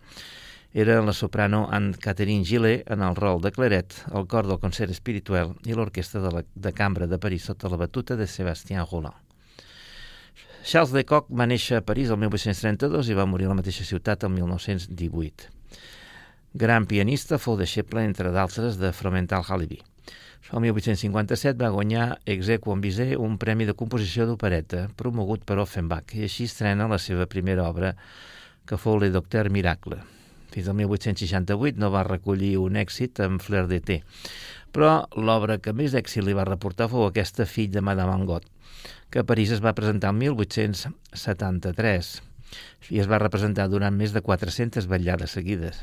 Era 0.76 1.00
la 1.02 1.12
soprano 1.12 1.68
Anne-Catherine 1.70 2.44
Gillet 2.44 2.90
en 2.90 3.00
el 3.06 3.14
rol 3.14 3.40
de 3.40 3.52
Claret, 3.52 3.94
el 4.10 4.24
cor 4.26 4.48
del 4.48 4.58
concert 4.58 4.90
espiritual 4.90 5.52
i 5.62 5.76
l'orquestra 5.78 6.18
de, 6.18 6.32
la, 6.34 6.40
de 6.42 6.72
cambra 6.74 7.06
de 7.06 7.18
París 7.22 7.44
sota 7.46 7.68
la 7.70 7.78
batuta 7.78 8.16
de 8.18 8.26
Sébastien 8.26 8.82
Roland. 8.82 9.14
Charles 10.66 10.90
Lecoq 10.96 11.28
va 11.30 11.46
néixer 11.46 11.78
a 11.78 11.84
París 11.86 12.10
el 12.10 12.18
1832 12.18 13.06
i 13.06 13.14
va 13.14 13.26
morir 13.30 13.46
a 13.46 13.52
la 13.52 13.58
mateixa 13.60 13.86
ciutat 13.86 14.26
el 14.26 14.32
1918. 14.34 15.46
Gran 16.58 16.88
pianista, 16.90 17.38
fou 17.38 17.54
deixeble, 17.54 18.02
entre 18.02 18.34
d'altres, 18.34 18.80
de 18.82 18.90
Fromental 18.90 19.46
Haliby. 19.46 19.78
El 20.50 20.64
1857 20.66 21.54
va 21.62 21.70
guanyar 21.70 22.08
Exequo 22.26 22.74
Bizet 22.82 23.14
un 23.14 23.38
premi 23.38 23.70
de 23.70 23.76
composició 23.78 24.26
d'opereta 24.26 24.88
promogut 24.98 25.46
per 25.46 25.60
Offenbach 25.62 26.18
i 26.18 26.26
així 26.26 26.50
estrena 26.50 26.90
la 26.90 26.98
seva 26.98 27.30
primera 27.30 27.70
obra 27.70 27.94
que 28.66 28.74
fou 28.74 28.98
Le 28.98 29.14
Docteur 29.14 29.54
Miracle. 29.54 30.02
Fins 30.54 30.68
al 30.70 30.76
1868 30.78 31.80
no 31.82 31.90
va 31.90 32.04
recollir 32.06 32.52
un 32.62 32.76
èxit 32.78 33.18
amb 33.24 33.42
Fleur 33.42 33.66
d'été, 33.66 33.96
però 34.74 34.92
l'obra 35.18 35.58
que 35.58 35.74
més 35.74 35.96
èxit 35.98 36.22
li 36.22 36.36
va 36.38 36.46
reportar 36.46 36.86
fou 36.92 37.08
aquesta 37.08 37.46
Fill 37.50 37.72
de 37.74 37.82
Madame 37.82 38.14
Angot, 38.14 38.46
que 39.10 39.18
a 39.22 39.26
París 39.26 39.50
es 39.56 39.62
va 39.64 39.74
presentar 39.74 40.12
el 40.14 40.20
1873 40.22 42.14
i 42.94 43.02
es 43.02 43.10
va 43.10 43.18
representar 43.18 43.66
durant 43.72 43.94
més 43.98 44.14
de 44.14 44.22
400 44.22 44.86
vetllades 44.90 45.34
seguides. 45.34 45.82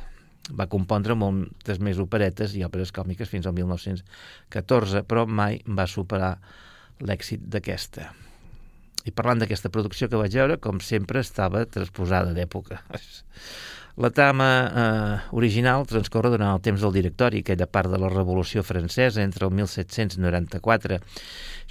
Va 0.56 0.70
compondre 0.72 1.16
moltes 1.20 1.80
més 1.84 2.00
operetes 2.00 2.56
i 2.56 2.64
òperes 2.68 2.92
còmiques 2.96 3.30
fins 3.30 3.48
al 3.48 3.56
1914, 3.60 5.04
però 5.08 5.28
mai 5.28 5.60
va 5.68 5.88
superar 5.88 6.38
l'èxit 7.04 7.44
d'aquesta. 7.52 8.10
I 9.04 9.12
parlant 9.18 9.42
d'aquesta 9.42 9.72
producció 9.74 10.08
que 10.10 10.20
vaig 10.20 10.36
veure, 10.38 10.60
com 10.62 10.80
sempre, 10.80 11.24
estava 11.26 11.66
transposada 11.66 12.36
d'època. 12.38 12.82
La 13.97 14.10
trama 14.10 14.49
eh, 14.63 15.17
original 15.36 15.84
transcorre 15.88 16.30
durant 16.32 16.54
el 16.54 16.62
temps 16.63 16.80
del 16.80 16.93
directori, 16.95 17.41
aquella 17.43 17.67
part 17.67 17.91
de 17.91 17.99
la 17.99 18.12
Revolució 18.12 18.63
Francesa 18.63 19.19
entre 19.23 19.45
el 19.47 19.51
1794 19.58 21.01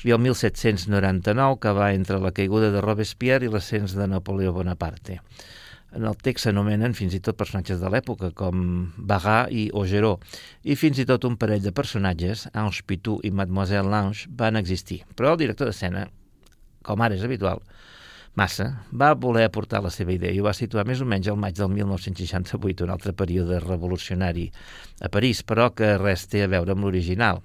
i 0.04 0.12
el 0.12 0.20
1799, 0.20 1.56
que 1.62 1.72
va 1.76 1.92
entre 1.96 2.20
la 2.20 2.35
caiguda 2.37 2.68
de 2.74 2.85
Robespierre 2.85 3.48
i 3.48 3.52
l'ascens 3.52 3.96
de 3.96 4.09
Napoleó 4.09 4.52
Bonaparte. 4.52 5.20
En 5.96 6.04
el 6.06 6.14
text 6.22 6.46
s'anomenen 6.46 6.92
fins 6.94 7.16
i 7.16 7.22
tot 7.24 7.38
personatges 7.40 7.80
de 7.80 7.88
l'època, 7.90 8.30
com 8.37 8.61
Barat 8.96 9.50
i 9.50 9.70
Augereau, 9.74 10.20
i 10.62 10.76
fins 10.78 11.00
i 11.00 11.06
tot 11.09 11.24
un 11.26 11.35
parell 11.40 11.64
de 11.64 11.72
personatges, 11.74 12.46
Ange 12.52 12.85
Pitou 12.87 13.18
i 13.26 13.33
Mademoiselle 13.35 13.90
Lange, 13.90 14.28
van 14.30 14.61
existir. 14.61 15.00
Però 15.16 15.33
el 15.33 15.40
director 15.40 15.66
d'escena, 15.66 16.04
com 16.87 17.02
ara 17.02 17.16
és 17.18 17.24
habitual, 17.26 17.64
Massa 18.38 18.69
va 18.95 19.11
voler 19.19 19.45
aportar 19.49 19.81
la 19.83 19.90
seva 19.90 20.12
idea 20.14 20.31
i 20.31 20.38
ho 20.40 20.47
va 20.47 20.55
situar 20.55 20.87
més 20.87 21.01
o 21.03 21.07
menys 21.09 21.29
al 21.29 21.38
maig 21.40 21.57
del 21.59 21.73
1968, 21.75 22.87
un 22.87 22.95
altre 22.95 23.12
període 23.12 23.59
revolucionari 23.64 24.47
a 25.03 25.11
París, 25.11 25.43
però 25.43 25.71
que 25.75 25.97
res 25.99 26.29
té 26.31 26.45
a 26.45 26.51
veure 26.53 26.77
amb 26.77 26.87
l'original. 26.87 27.43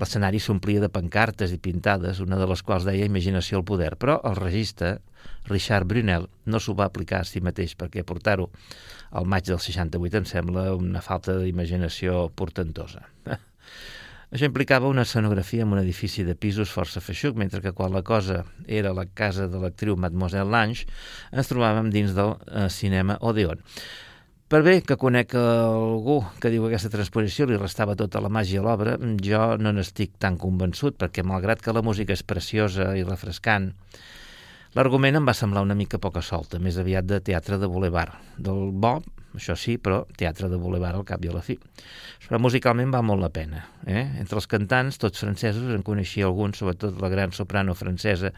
L'escenari 0.00 0.38
s'omplia 0.40 0.80
de 0.80 0.92
pancartes 0.92 1.52
i 1.52 1.58
pintades, 1.58 2.20
una 2.20 2.38
de 2.40 2.46
les 2.48 2.62
quals 2.62 2.86
deia 2.88 3.08
imaginació 3.08 3.58
al 3.60 3.66
poder, 3.68 3.94
però 4.00 4.20
el 4.28 4.36
regista, 4.38 4.98
Richard 5.48 5.88
Brunel, 5.88 6.28
no 6.46 6.60
s'ho 6.60 6.76
va 6.76 6.86
aplicar 6.88 7.24
a 7.24 7.28
si 7.28 7.42
mateix, 7.44 7.74
perquè 7.76 8.04
portar-ho 8.06 8.50
al 9.10 9.28
maig 9.28 9.48
del 9.48 9.60
68 9.60 10.22
em 10.22 10.28
sembla 10.28 10.70
una 10.76 11.02
falta 11.04 11.36
d'imaginació 11.40 12.28
portentosa. 12.36 13.08
Això 14.30 14.46
implicava 14.46 14.86
una 14.86 15.02
escenografia 15.02 15.64
en 15.64 15.72
un 15.74 15.80
edifici 15.80 16.22
de 16.22 16.36
pisos 16.38 16.70
força 16.70 17.02
feixuc, 17.02 17.34
mentre 17.34 17.58
que 17.64 17.72
quan 17.74 17.90
la 17.90 18.04
cosa 18.06 18.44
era 18.66 18.92
la 18.94 19.06
casa 19.06 19.48
de 19.50 19.58
l'actriu 19.58 19.96
Mademoiselle 19.98 20.46
Lange, 20.46 20.86
ens 21.34 21.50
trobàvem 21.50 21.90
dins 21.90 22.14
del 22.14 22.36
eh, 22.46 22.68
cinema 22.70 23.18
Odeon. 23.26 23.58
Per 24.50 24.62
bé 24.66 24.80
que 24.82 24.96
conec 24.98 25.34
algú 25.38 26.20
que 26.42 26.50
diu 26.50 26.64
que 26.64 26.72
aquesta 26.72 26.90
transposició 26.90 27.44
li 27.46 27.58
restava 27.58 27.94
tota 27.98 28.22
la 28.22 28.30
màgia 28.30 28.62
a 28.62 28.64
l'obra, 28.66 28.96
jo 29.22 29.42
no 29.62 29.70
n'estic 29.74 30.16
tan 30.22 30.38
convençut, 30.38 30.96
perquè 30.98 31.22
malgrat 31.26 31.62
que 31.62 31.74
la 31.74 31.82
música 31.86 32.14
és 32.14 32.22
preciosa 32.26 32.88
i 32.98 33.04
refrescant, 33.06 33.68
l'argument 34.74 35.18
em 35.18 35.26
va 35.26 35.34
semblar 35.38 35.62
una 35.66 35.78
mica 35.78 36.02
poca 36.02 36.22
solta, 36.22 36.58
més 36.58 36.78
aviat 36.82 37.06
de 37.06 37.20
teatre 37.22 37.58
de 37.62 37.70
boulevard. 37.70 38.14
Del 38.38 38.70
bo, 38.74 38.96
això 39.36 39.56
sí, 39.58 39.76
però 39.78 40.02
teatre 40.18 40.48
de 40.50 40.58
boulevard 40.60 41.00
al 41.00 41.06
cap 41.08 41.24
i 41.24 41.30
a 41.30 41.34
la 41.34 41.42
fi. 41.44 41.56
Però 42.26 42.38
musicalment 42.38 42.92
va 42.94 43.02
molt 43.02 43.22
la 43.22 43.30
pena. 43.34 43.64
Eh? 43.86 44.04
Entre 44.22 44.38
els 44.38 44.46
cantants, 44.50 44.98
tots 45.02 45.22
francesos, 45.22 45.70
en 45.74 45.82
coneixia 45.86 46.28
alguns, 46.28 46.60
sobretot 46.60 47.00
la 47.02 47.10
gran 47.10 47.34
soprano 47.34 47.74
francesa 47.74 48.30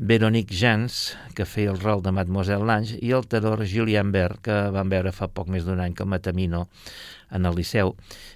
Véronique 0.00 0.56
Jans, 0.56 1.14
que 1.36 1.44
feia 1.44 1.74
el 1.74 1.78
rol 1.78 2.00
de 2.02 2.12
Mademoiselle 2.16 2.64
Lange, 2.64 2.96
i 3.04 3.12
el 3.12 3.26
tenor 3.28 3.60
Julien 3.68 4.10
Bert, 4.14 4.40
que 4.46 4.56
van 4.72 4.88
veure 4.88 5.12
fa 5.12 5.28
poc 5.28 5.50
més 5.52 5.66
d'un 5.66 5.82
any 5.84 5.92
que 5.94 6.06
Matamino 6.08 6.64
en 7.30 7.46
el 7.46 7.54
Liceu, 7.58 7.92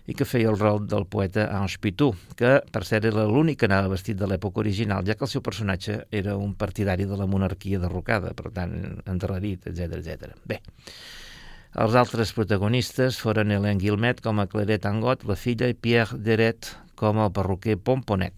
i 0.07 0.15
que 0.15 0.27
feia 0.29 0.51
el 0.53 0.59
rol 0.61 0.85
del 0.87 1.09
poeta 1.11 1.49
Ange 1.57 1.81
Pitou, 1.81 2.13
que, 2.37 2.59
per 2.71 2.85
cert, 2.85 3.09
era 3.09 3.25
l'únic 3.27 3.63
que 3.63 3.71
anava 3.71 3.95
vestit 3.95 4.21
de 4.21 4.29
l'època 4.29 4.61
original, 4.61 5.07
ja 5.09 5.17
que 5.17 5.25
el 5.25 5.33
seu 5.33 5.43
personatge 5.47 6.03
era 6.13 6.37
un 6.37 6.53
partidari 6.55 7.09
de 7.09 7.19
la 7.19 7.27
monarquia 7.27 7.81
derrocada, 7.83 8.35
per 8.37 8.53
tant, 8.55 8.77
enterrarit, 9.09 9.67
etc 9.73 9.99
etc. 10.03 10.37
Bé, 10.45 10.61
els 11.75 11.95
altres 11.99 12.31
protagonistes 12.37 13.17
foren 13.19 13.51
Hélène 13.51 13.81
Guilmet 13.83 14.21
com 14.23 14.39
a 14.39 14.47
Claret 14.47 14.87
Angot, 14.87 15.25
la 15.27 15.35
filla, 15.35 15.67
i 15.67 15.75
Pierre 15.75 16.19
Deret 16.23 16.71
com 16.95 17.19
el 17.19 17.33
perruquer 17.35 17.75
Pomponet. 17.83 18.35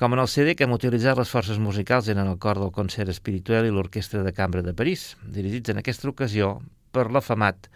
Com 0.00 0.14
en 0.16 0.22
el 0.22 0.30
CD 0.32 0.54
que 0.56 0.64
hem 0.64 0.72
utilitzat 0.72 1.18
les 1.18 1.28
forces 1.28 1.58
musicals 1.60 2.06
eren 2.08 2.24
el 2.24 2.38
cor 2.40 2.56
del 2.56 2.70
concert 2.72 3.12
espiritual 3.12 3.66
i 3.68 3.72
l'orquestra 3.74 4.22
de 4.24 4.32
cambra 4.32 4.62
de 4.64 4.72
París, 4.72 5.18
dirigits 5.20 5.68
en 5.68 5.82
aquesta 5.82 6.08
ocasió 6.08 6.54
per 6.96 7.10
l'afamat 7.12 7.68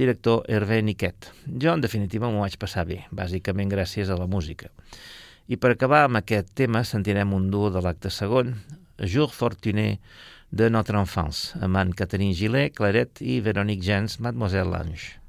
director 0.00 0.46
Hervé 0.48 0.80
Niquet. 0.80 1.28
Jo, 1.44 1.74
en 1.74 1.84
definitiva, 1.84 2.30
m'ho 2.32 2.40
vaig 2.46 2.56
passar 2.56 2.86
bé, 2.88 3.02
bàsicament 3.12 3.68
gràcies 3.68 4.08
a 4.08 4.16
la 4.16 4.24
música. 4.24 4.72
I 5.52 5.60
per 5.60 5.74
acabar 5.74 6.06
amb 6.06 6.22
aquest 6.22 6.54
tema 6.56 6.80
sentirem 6.88 7.36
un 7.36 7.50
duo 7.52 7.68
de 7.68 7.84
l'acte 7.84 8.08
segon, 8.08 8.54
Jour 9.04 9.28
Fortuné 9.28 9.98
de 10.50 10.68
Notre 10.68 10.98
Enfance, 10.98 11.54
amb 11.62 11.76
Anne-Catherine 11.76 12.34
Gillet, 12.34 12.74
Claret 12.74 13.22
i 13.22 13.40
Véronique 13.40 13.86
Jens, 13.86 14.18
Mademoiselle 14.20 14.70
Lange. 14.70 15.20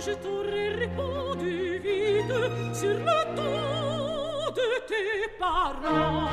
Je 0.00 0.12
t'aurais 0.12 0.70
répondu 0.76 1.78
vite 1.78 2.74
sur 2.74 2.88
le 2.88 3.36
ton 3.36 4.50
de 4.52 4.68
tes 4.88 5.28
parents. 5.38 6.28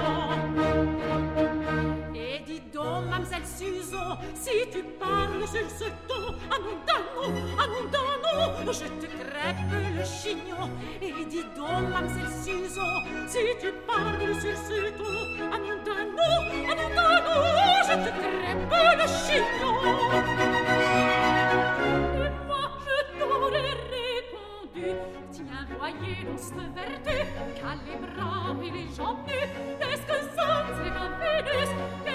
Et 2.16 2.40
dis 2.46 2.62
donc, 2.74 3.10
mademoiselle 3.10 3.46
Susan, 3.46 4.18
si 4.36 4.70
tu 4.72 4.84
parles 4.98 5.46
sur 5.48 5.70
ce 5.70 5.86
ton, 6.08 6.34
à 6.50 6.58
mon 6.64 6.78
danon, 6.88 7.28
à 7.60 7.68
mon 7.68 7.90
danon, 7.92 8.72
je 8.72 8.86
te 8.86 9.06
crêpe 9.06 9.72
le 9.98 10.04
chignon. 10.06 10.70
Et 11.02 11.26
dis 11.26 11.44
donc, 11.58 11.90
mademoiselle 11.92 12.34
Susan, 12.42 13.04
si 13.28 13.40
tu 13.60 13.74
parles 13.86 14.34
sur 14.40 14.56
ce 14.56 14.80
ton, 14.98 15.18
à 15.54 15.58
mon 15.60 15.78
danon, 15.84 16.36
à 16.70 16.76
mon 16.80 16.90
danon, 16.96 17.42
je 17.84 17.96
te 18.06 18.10
crêpe 18.18 18.74
le 18.98 19.08
chignon. 19.26 20.57
voyez 25.80 26.24
dans 26.26 26.38
ce 26.38 26.54
vertu, 26.74 27.18
calibra 27.56 28.56
et 28.64 28.72
les 28.72 28.96
jambes 28.96 29.26
nues, 29.28 29.34
est-ce 29.82 30.02
que 30.02 30.36
ça 30.36 30.66
c'est 30.78 30.92
un 30.92 31.10
Vénus 31.20 32.07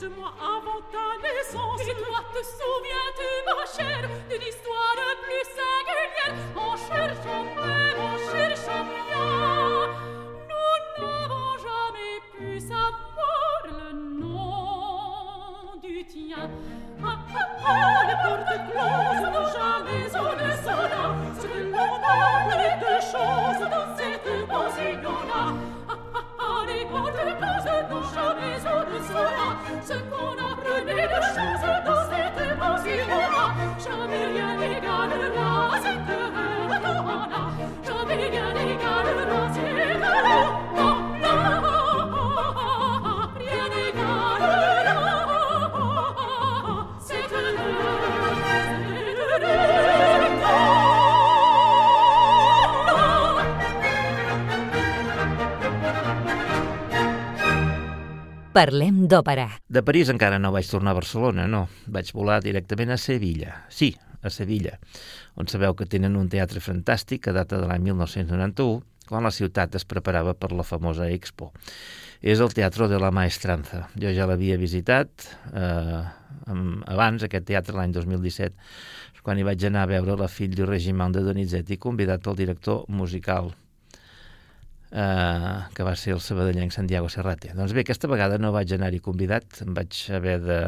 de 0.00 0.08
moi 0.08 0.32
avant 0.40 0.80
ta 0.90 1.06
naissance. 1.20 1.80
Et 1.82 1.94
toi, 1.94 2.24
te 2.32 2.42
souviens-tu, 2.42 3.28
ma 3.44 3.66
chère, 3.66 4.08
d'une 4.30 4.48
histoire 4.48 4.89
Parlem 58.60 59.06
d'òpera. 59.08 59.46
De 59.72 59.80
París 59.80 60.10
encara 60.12 60.36
no 60.42 60.50
vaig 60.52 60.66
tornar 60.68 60.92
a 60.92 60.98
Barcelona, 60.98 61.46
no. 61.48 61.62
Vaig 61.88 62.10
volar 62.12 62.42
directament 62.44 62.90
a 62.92 62.98
Sevilla. 63.00 63.54
Sí, 63.72 63.94
a 64.22 64.30
Sevilla, 64.30 64.76
on 65.36 65.48
sabeu 65.48 65.74
que 65.76 65.88
tenen 65.88 66.18
un 66.20 66.28
teatre 66.32 66.62
fantàstic 66.64 67.26
que 67.26 67.36
data 67.36 67.60
de 67.60 67.68
l'any 67.70 67.88
1991, 67.90 68.80
quan 69.10 69.26
la 69.26 69.34
ciutat 69.34 69.74
es 69.74 69.86
preparava 69.88 70.36
per 70.38 70.52
la 70.54 70.66
famosa 70.66 71.08
Expo. 71.10 71.50
És 72.20 72.40
el 72.44 72.52
Teatro 72.54 72.86
de 72.86 72.98
la 73.00 73.10
Maestranza. 73.10 73.86
Jo 73.98 74.12
ja 74.14 74.26
l'havia 74.28 74.58
visitat 74.60 75.24
eh, 75.56 76.02
abans, 76.46 77.24
aquest 77.24 77.48
teatre, 77.48 77.74
l'any 77.78 77.96
2017, 77.96 78.54
quan 79.24 79.40
hi 79.40 79.44
vaig 79.44 79.64
anar 79.68 79.84
a 79.84 79.90
veure 79.90 80.16
la 80.16 80.28
fill 80.32 80.54
du 80.56 80.68
regiment 80.68 81.12
de 81.12 81.24
Donizetti, 81.24 81.80
convidat 81.80 82.22
pel 82.24 82.38
director 82.38 82.84
musical 82.88 83.50
eh, 84.92 85.56
que 85.74 85.86
va 85.86 85.94
ser 85.96 86.14
el 86.16 86.22
sabadellenc 86.24 86.74
Santiago 86.74 87.10
Serrate. 87.12 87.52
Doncs 87.56 87.74
bé, 87.76 87.84
aquesta 87.84 88.10
vegada 88.10 88.38
no 88.40 88.52
vaig 88.54 88.72
anar-hi 88.76 89.02
convidat, 89.04 89.60
em 89.64 89.74
vaig 89.76 90.00
haver 90.16 90.38
de 90.44 90.60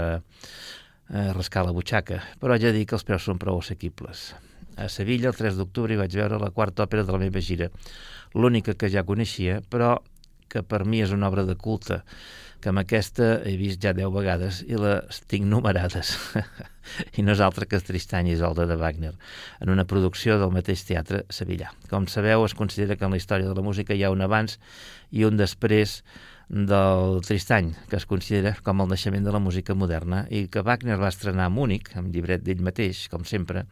eh, 1.11 1.33
rascar 1.33 1.67
la 1.67 1.75
butxaca, 1.75 2.23
però 2.41 2.55
haig 2.55 2.69
de 2.69 2.73
dir 2.77 2.87
que 2.87 2.97
els 2.99 3.07
preus 3.09 3.27
són 3.27 3.41
prou 3.43 3.61
assequibles. 3.62 4.33
A 4.77 4.88
Sevilla, 4.88 5.31
el 5.33 5.37
3 5.37 5.59
d'octubre, 5.59 5.95
hi 5.95 6.01
vaig 6.01 6.15
veure 6.17 6.41
la 6.41 6.53
quarta 6.55 6.87
òpera 6.87 7.05
de 7.05 7.12
la 7.12 7.21
meva 7.21 7.43
gira, 7.45 7.69
l'única 8.35 8.75
que 8.79 8.88
ja 8.93 9.05
coneixia, 9.05 9.61
però 9.69 9.99
que 10.53 10.62
per 10.62 10.85
mi 10.85 11.01
és 11.01 11.12
una 11.12 11.29
obra 11.33 11.45
de 11.49 11.57
culte, 11.57 12.03
que 12.62 12.71
amb 12.71 12.83
aquesta 12.83 13.41
he 13.49 13.57
vist 13.59 13.83
ja 13.83 13.91
10 13.97 14.12
vegades 14.15 14.61
i 14.69 14.79
les 14.79 15.23
tinc 15.29 15.49
numerades. 15.51 16.15
I 17.19 17.25
no 17.27 17.35
és 17.35 17.43
altra 17.43 17.67
que 17.67 17.81
Tristany 17.83 18.31
i 18.31 18.37
Isolda 18.37 18.69
de 18.71 18.77
Wagner, 18.79 19.12
en 19.61 19.73
una 19.73 19.87
producció 19.88 20.38
del 20.38 20.55
mateix 20.55 20.85
teatre 20.87 21.25
sevillà. 21.33 21.73
Com 21.91 22.07
sabeu, 22.07 22.45
es 22.47 22.55
considera 22.59 22.97
que 22.97 23.09
en 23.09 23.17
la 23.17 23.19
història 23.19 23.51
de 23.51 23.57
la 23.59 23.67
música 23.67 23.97
hi 23.97 24.05
ha 24.07 24.12
un 24.15 24.23
abans 24.23 24.61
i 25.11 25.27
un 25.27 25.41
després 25.41 26.03
del 26.53 27.23
Tristany, 27.25 27.73
que 27.88 27.97
es 27.97 28.05
considera 28.05 28.53
com 28.61 28.85
el 28.85 28.91
naixement 28.93 29.25
de 29.25 29.33
la 29.33 29.41
música 29.41 29.73
moderna 29.75 30.27
i 30.29 30.45
que 30.53 30.61
Wagner 30.61 30.99
va 31.01 31.09
estrenar 31.09 31.47
a 31.49 31.53
Múnich, 31.53 31.88
amb 31.97 32.12
llibret 32.12 32.45
d'ell 32.45 32.61
mateix, 32.61 33.07
com 33.09 33.25
sempre, 33.25 33.65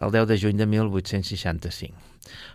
el 0.00 0.14
10 0.14 0.24
de 0.30 0.38
juny 0.40 0.56
de 0.56 0.66
1865. 0.66 1.92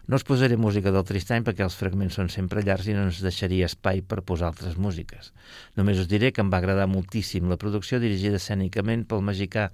No 0.09 0.17
us 0.17 0.25
posaré 0.25 0.57
música 0.57 0.91
del 0.91 1.05
Tristany 1.05 1.45
perquè 1.45 1.61
els 1.63 1.77
fragments 1.77 2.17
són 2.17 2.33
sempre 2.33 2.65
llargs 2.65 2.89
i 2.89 2.97
no 2.97 3.05
ens 3.05 3.21
deixaria 3.21 3.69
espai 3.69 4.01
per 4.01 4.23
posar 4.25 4.49
altres 4.49 4.81
músiques. 4.81 5.29
Només 5.77 6.01
us 6.01 6.09
diré 6.09 6.33
que 6.33 6.41
em 6.41 6.49
va 6.49 6.57
agradar 6.57 6.89
moltíssim 6.89 7.45
la 7.49 7.61
producció 7.61 8.01
dirigida 8.01 8.41
escènicament 8.41 9.05
pel 9.05 9.21
magicà 9.29 9.69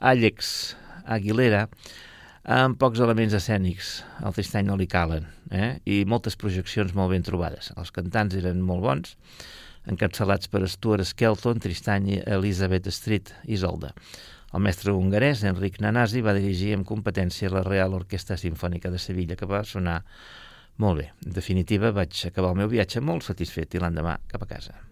Àlex 0.00 0.74
Aguilera 1.04 1.66
amb 2.44 2.78
pocs 2.78 3.00
elements 3.02 3.34
escènics, 3.34 3.98
al 4.22 4.34
Tristany 4.36 4.66
no 4.68 4.76
li 4.78 4.86
calen, 4.90 5.26
eh? 5.50 5.78
i 5.84 6.04
moltes 6.08 6.38
projeccions 6.38 6.94
molt 6.94 7.12
ben 7.14 7.26
trobades. 7.26 7.72
Els 7.76 7.92
cantants 7.94 8.36
eren 8.38 8.62
molt 8.64 8.84
bons, 8.84 9.14
encapçalats 9.88 10.50
per 10.52 10.64
Stuart 10.68 11.06
Skelton, 11.08 11.60
Tristany 11.64 12.10
i 12.16 12.20
Elizabeth 12.38 12.90
Street, 12.94 13.32
Isolda. 13.44 13.94
El 14.56 14.64
mestre 14.64 14.94
hongarès, 14.96 15.44
Enric 15.44 15.80
Nanasi, 15.84 16.22
va 16.24 16.36
dirigir 16.36 16.72
amb 16.76 16.88
competència 16.88 17.52
la 17.52 17.64
Real 17.66 17.96
Orquestra 17.98 18.38
Simfònica 18.40 18.92
de 18.92 19.00
Sevilla, 19.02 19.36
que 19.36 19.48
va 19.48 19.64
sonar 19.64 20.02
molt 20.80 21.02
bé. 21.02 21.10
En 21.26 21.34
definitiva, 21.36 21.92
vaig 21.92 22.24
acabar 22.30 22.54
el 22.54 22.62
meu 22.62 22.70
viatge 22.72 23.04
molt 23.04 23.28
satisfet 23.28 23.76
i 23.76 23.82
l'endemà 23.82 24.16
cap 24.30 24.46
a 24.46 24.54
casa. 24.56 24.87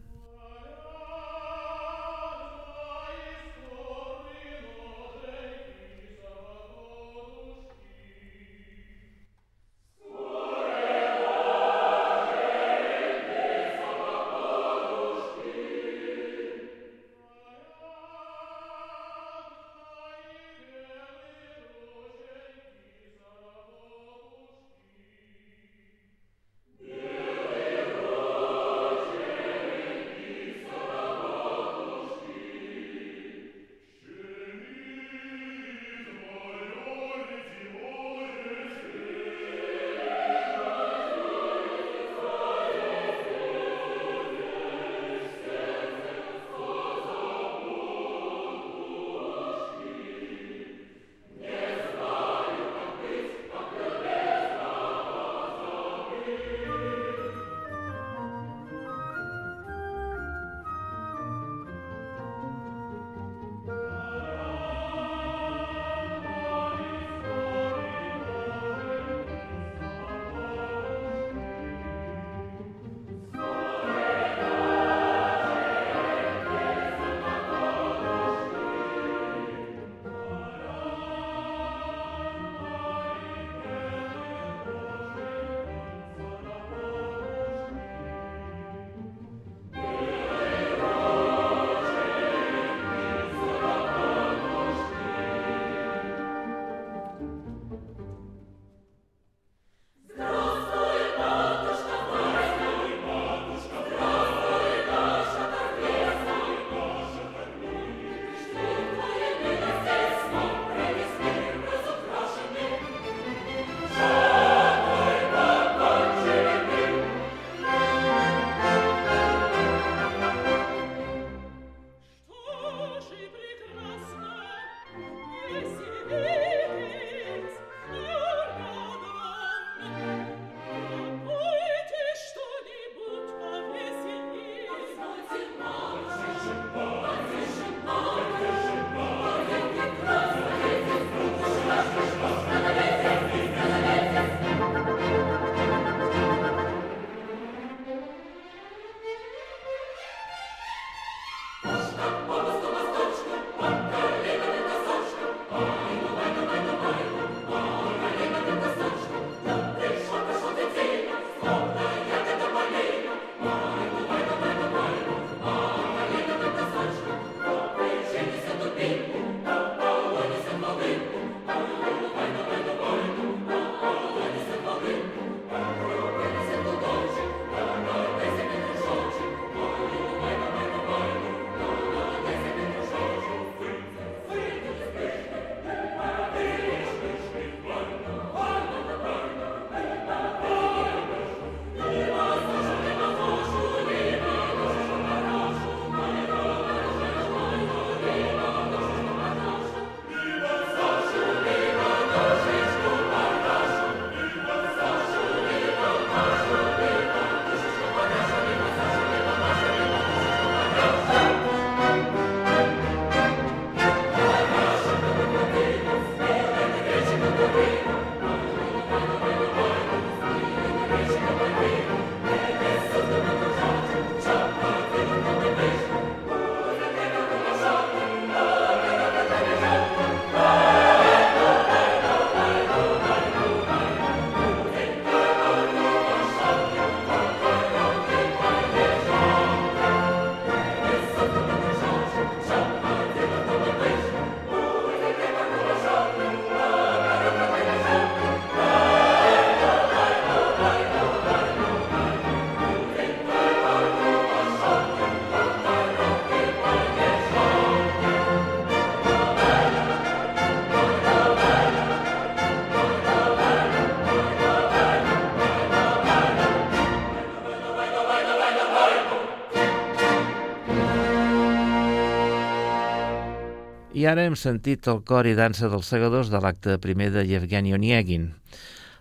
Ara 274.06 274.22
hem 274.22 274.36
sentit 274.38 274.86
el 274.86 275.00
cor 275.02 275.26
i 275.26 275.32
dansa 275.34 275.66
dels 275.66 275.88
segadors 275.90 276.28
de 276.30 276.38
l'acte 276.38 276.76
primer 276.78 277.08
de 277.10 277.24
Yevgeny 277.26 277.72
Oniegin, 277.74 278.28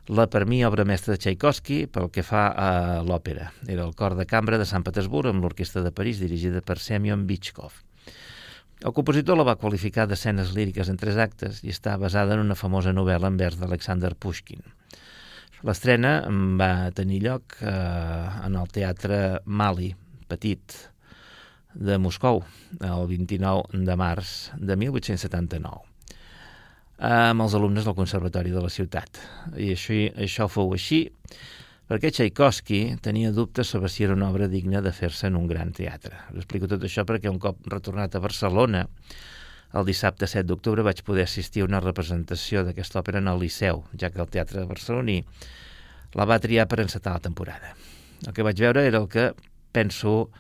la 0.10 0.26
per 0.26 0.48
mi 0.50 0.64
obra 0.66 0.86
mestra 0.88 1.14
de 1.14 1.22
Tchaikovsky 1.22 1.84
pel 1.94 2.10
que 2.14 2.24
fa 2.26 2.48
a 2.50 2.70
l'òpera. 3.06 3.52
Era 3.70 3.86
el 3.86 3.94
cor 3.94 4.16
de 4.18 4.26
cambra 4.26 4.58
de 4.58 4.66
Sant 4.66 4.86
Petersburg 4.88 5.30
amb 5.30 5.46
l'Orquestra 5.46 5.84
de 5.86 5.92
París 5.94 6.24
dirigida 6.24 6.64
per 6.66 6.80
Semyon 6.82 7.28
Bichkov. 7.30 7.76
El 8.82 8.96
compositor 8.98 9.38
la 9.38 9.46
va 9.46 9.58
qualificar 9.62 10.08
d'escenes 10.10 10.56
líriques 10.58 10.90
en 10.90 10.98
tres 10.98 11.22
actes 11.22 11.62
i 11.62 11.70
està 11.76 12.00
basada 12.02 12.34
en 12.34 12.42
una 12.48 12.58
famosa 12.58 12.94
novel·la 12.96 13.30
en 13.30 13.38
vers 13.38 13.62
d'Alexander 13.62 14.16
Pushkin. 14.18 14.66
L'estrena 15.66 16.18
va 16.58 16.90
tenir 16.98 17.22
lloc 17.28 17.60
eh, 17.62 17.70
en 17.70 18.58
el 18.58 18.74
Teatre 18.74 19.22
Mali, 19.46 19.94
petit, 20.30 20.82
de 21.76 21.98
Moscou, 22.00 22.44
el 22.80 23.06
29 23.12 23.84
de 23.86 24.00
març 24.00 24.38
de 24.56 24.80
1879 24.80 25.96
amb 26.96 27.44
els 27.44 27.54
alumnes 27.58 27.84
del 27.84 27.96
Conservatori 27.96 28.54
de 28.54 28.62
la 28.64 28.70
ciutat. 28.72 29.20
I 29.60 29.74
això, 29.74 29.98
això 30.16 30.48
fou 30.48 30.72
així 30.74 31.10
perquè 31.90 32.10
Tchaikovsky 32.10 32.98
tenia 33.04 33.32
dubtes 33.36 33.68
sobre 33.68 33.90
si 33.90 34.06
era 34.06 34.16
una 34.16 34.30
obra 34.32 34.48
digna 34.48 34.82
de 34.82 34.94
fer-se 34.96 35.28
en 35.28 35.36
un 35.36 35.48
gran 35.48 35.74
teatre. 35.76 36.16
Us 36.32 36.46
explico 36.46 36.70
tot 36.72 36.84
això 36.84 37.06
perquè 37.06 37.30
un 37.30 37.40
cop 37.40 37.68
retornat 37.68 38.16
a 38.16 38.24
Barcelona, 38.24 38.86
el 39.76 39.86
dissabte 39.86 40.28
7 40.28 40.48
d'octubre 40.48 40.86
vaig 40.88 41.04
poder 41.04 41.26
assistir 41.28 41.62
a 41.62 41.68
una 41.68 41.82
representació 41.84 42.64
d'aquesta 42.64 43.02
òpera 43.02 43.20
en 43.20 43.28
el 43.28 43.42
Liceu, 43.44 43.84
ja 44.00 44.10
que 44.10 44.22
el 44.24 44.32
Teatre 44.32 44.64
Barceloní 44.66 45.20
la 46.16 46.26
va 46.26 46.40
triar 46.40 46.66
per 46.72 46.80
encetar 46.80 47.18
la 47.18 47.26
temporada. 47.28 47.76
El 48.26 48.34
que 48.34 48.46
vaig 48.46 48.58
veure 48.58 48.86
era 48.88 49.02
el 49.04 49.10
que 49.12 49.34
penso 49.76 50.32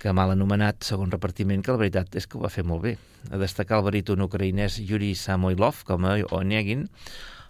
que 0.00 0.12
mal 0.12 0.32
anomenat 0.32 0.84
segon 0.86 1.12
repartiment, 1.12 1.62
que 1.62 1.74
la 1.74 1.80
veritat 1.80 2.18
és 2.18 2.26
que 2.26 2.38
ho 2.38 2.42
va 2.44 2.52
fer 2.52 2.64
molt 2.66 2.84
bé. 2.84 2.96
A 3.30 3.40
destacar 3.40 3.80
el 3.80 3.86
baríton 3.86 4.24
ucraïnès 4.26 4.78
Yuri 4.82 5.14
Samoilov 5.18 5.82
com 5.88 6.06
a 6.06 6.16
Onegin, 6.36 6.86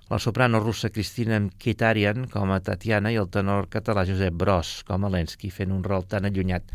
la 0.08 0.20
soprano 0.22 0.60
russa 0.62 0.92
Cristina 0.94 1.40
Kitarian 1.58 2.28
com 2.30 2.52
a 2.54 2.60
Tatiana 2.62 3.10
i 3.10 3.18
el 3.18 3.26
tenor 3.26 3.66
català 3.72 4.06
Josep 4.06 4.34
Bros 4.38 4.84
com 4.86 5.04
a 5.04 5.10
Lensky, 5.10 5.50
fent 5.50 5.74
un 5.74 5.82
rol 5.82 6.06
tan 6.06 6.28
allunyat 6.28 6.70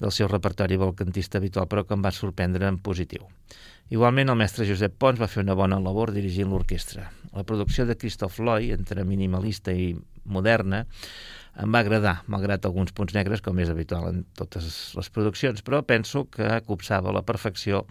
del 0.00 0.12
seu 0.12 0.28
repertori 0.28 0.78
balcantista 0.80 1.36
habitual, 1.38 1.68
però 1.68 1.84
que 1.84 1.96
em 1.96 2.04
va 2.04 2.12
sorprendre 2.12 2.68
en 2.68 2.78
positiu. 2.80 3.28
Igualment, 3.92 4.32
el 4.32 4.40
mestre 4.40 4.66
Josep 4.66 4.96
Pons 4.98 5.20
va 5.20 5.28
fer 5.30 5.44
una 5.44 5.54
bona 5.54 5.78
labor 5.78 6.10
dirigint 6.16 6.50
l'orquestra. 6.50 7.10
La 7.36 7.44
producció 7.44 7.86
de 7.86 7.94
Christoph 7.96 8.40
Loy, 8.40 8.72
entre 8.74 9.04
minimalista 9.04 9.70
i 9.70 9.92
moderna, 10.24 10.82
em 11.62 11.72
va 11.72 11.80
agradar, 11.80 12.20
malgrat 12.28 12.66
alguns 12.68 12.92
punts 12.96 13.14
negres, 13.16 13.42
com 13.44 13.58
és 13.62 13.70
habitual 13.72 14.10
en 14.10 14.24
totes 14.36 14.92
les 14.96 15.10
produccions, 15.12 15.62
però 15.64 15.82
penso 15.86 16.26
que 16.32 16.60
copsava 16.66 17.10
a 17.10 17.16
la 17.16 17.24
perfecció 17.24 17.86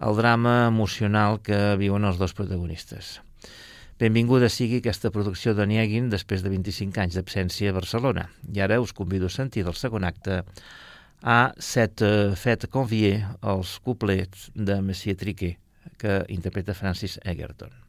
el 0.00 0.18
drama 0.18 0.68
emocional 0.68 1.40
que 1.42 1.76
viuen 1.78 2.06
els 2.06 2.18
dos 2.18 2.34
protagonistes. 2.34 3.18
Benvinguda 3.98 4.46
sigui 4.50 4.78
aquesta 4.78 5.10
producció 5.10 5.56
d'Oniegin 5.58 6.06
després 6.10 6.44
de 6.44 6.52
25 6.52 7.02
anys 7.02 7.16
d'absència 7.18 7.72
a 7.72 7.78
Barcelona. 7.78 8.28
I 8.54 8.62
ara 8.62 8.78
us 8.82 8.94
convido 8.94 9.26
a 9.26 9.34
sentir 9.34 9.64
del 9.66 9.74
segon 9.74 10.06
acte 10.06 10.44
a 11.22 11.38
Set 11.58 12.04
Fet 12.38 12.68
Convier, 12.70 13.24
els 13.42 13.74
couplets 13.82 14.52
de 14.54 14.78
Messier 14.86 15.18
Triquet, 15.18 15.58
que 15.98 16.22
interpreta 16.30 16.78
Francis 16.78 17.18
Egerton. 17.24 17.87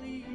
believe. 0.00 0.33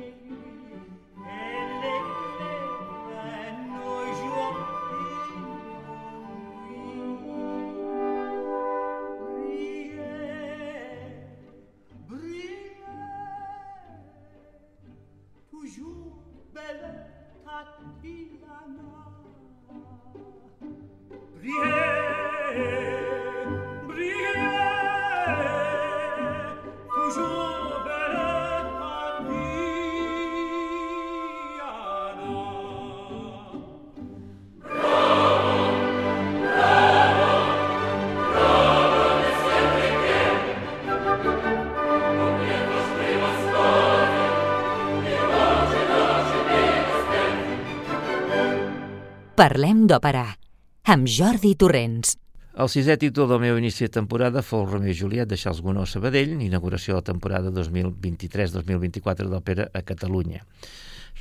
Parlem 49.40 49.86
d'òpera, 49.88 50.26
amb 50.92 51.08
Jordi 51.08 51.54
Torrents. 51.56 52.18
El 52.60 52.68
sisè 52.68 52.98
títol 53.00 53.30
del 53.32 53.40
meu 53.40 53.56
inici 53.56 53.86
de 53.86 53.94
temporada 53.96 54.42
fou 54.44 54.66
Romeo 54.66 54.92
i 54.92 54.96
Juliet 55.00 55.30
de 55.32 55.38
Charles 55.40 55.62
Gounod 55.64 55.88
Sabadell, 55.88 56.34
inauguració 56.44 56.98
de 56.98 57.00
la 57.00 57.06
temporada 57.08 57.54
2023-2024 57.56 59.30
d'òpera 59.32 59.70
a 59.72 59.82
Catalunya. 59.88 60.42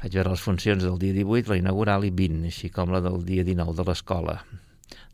Vaig 0.01 0.17
veure 0.19 0.33
les 0.33 0.43
funcions 0.43 0.83
del 0.83 0.99
dia 0.99 1.15
18, 1.15 1.53
la 1.53 1.61
inaugural 1.61 2.09
i 2.09 2.11
20, 2.11 2.41
així 2.51 2.73
com 2.75 2.91
la 2.91 2.99
del 3.05 3.23
dia 3.29 3.45
19 3.47 3.77
de 3.79 3.87
l'escola. 3.87 4.35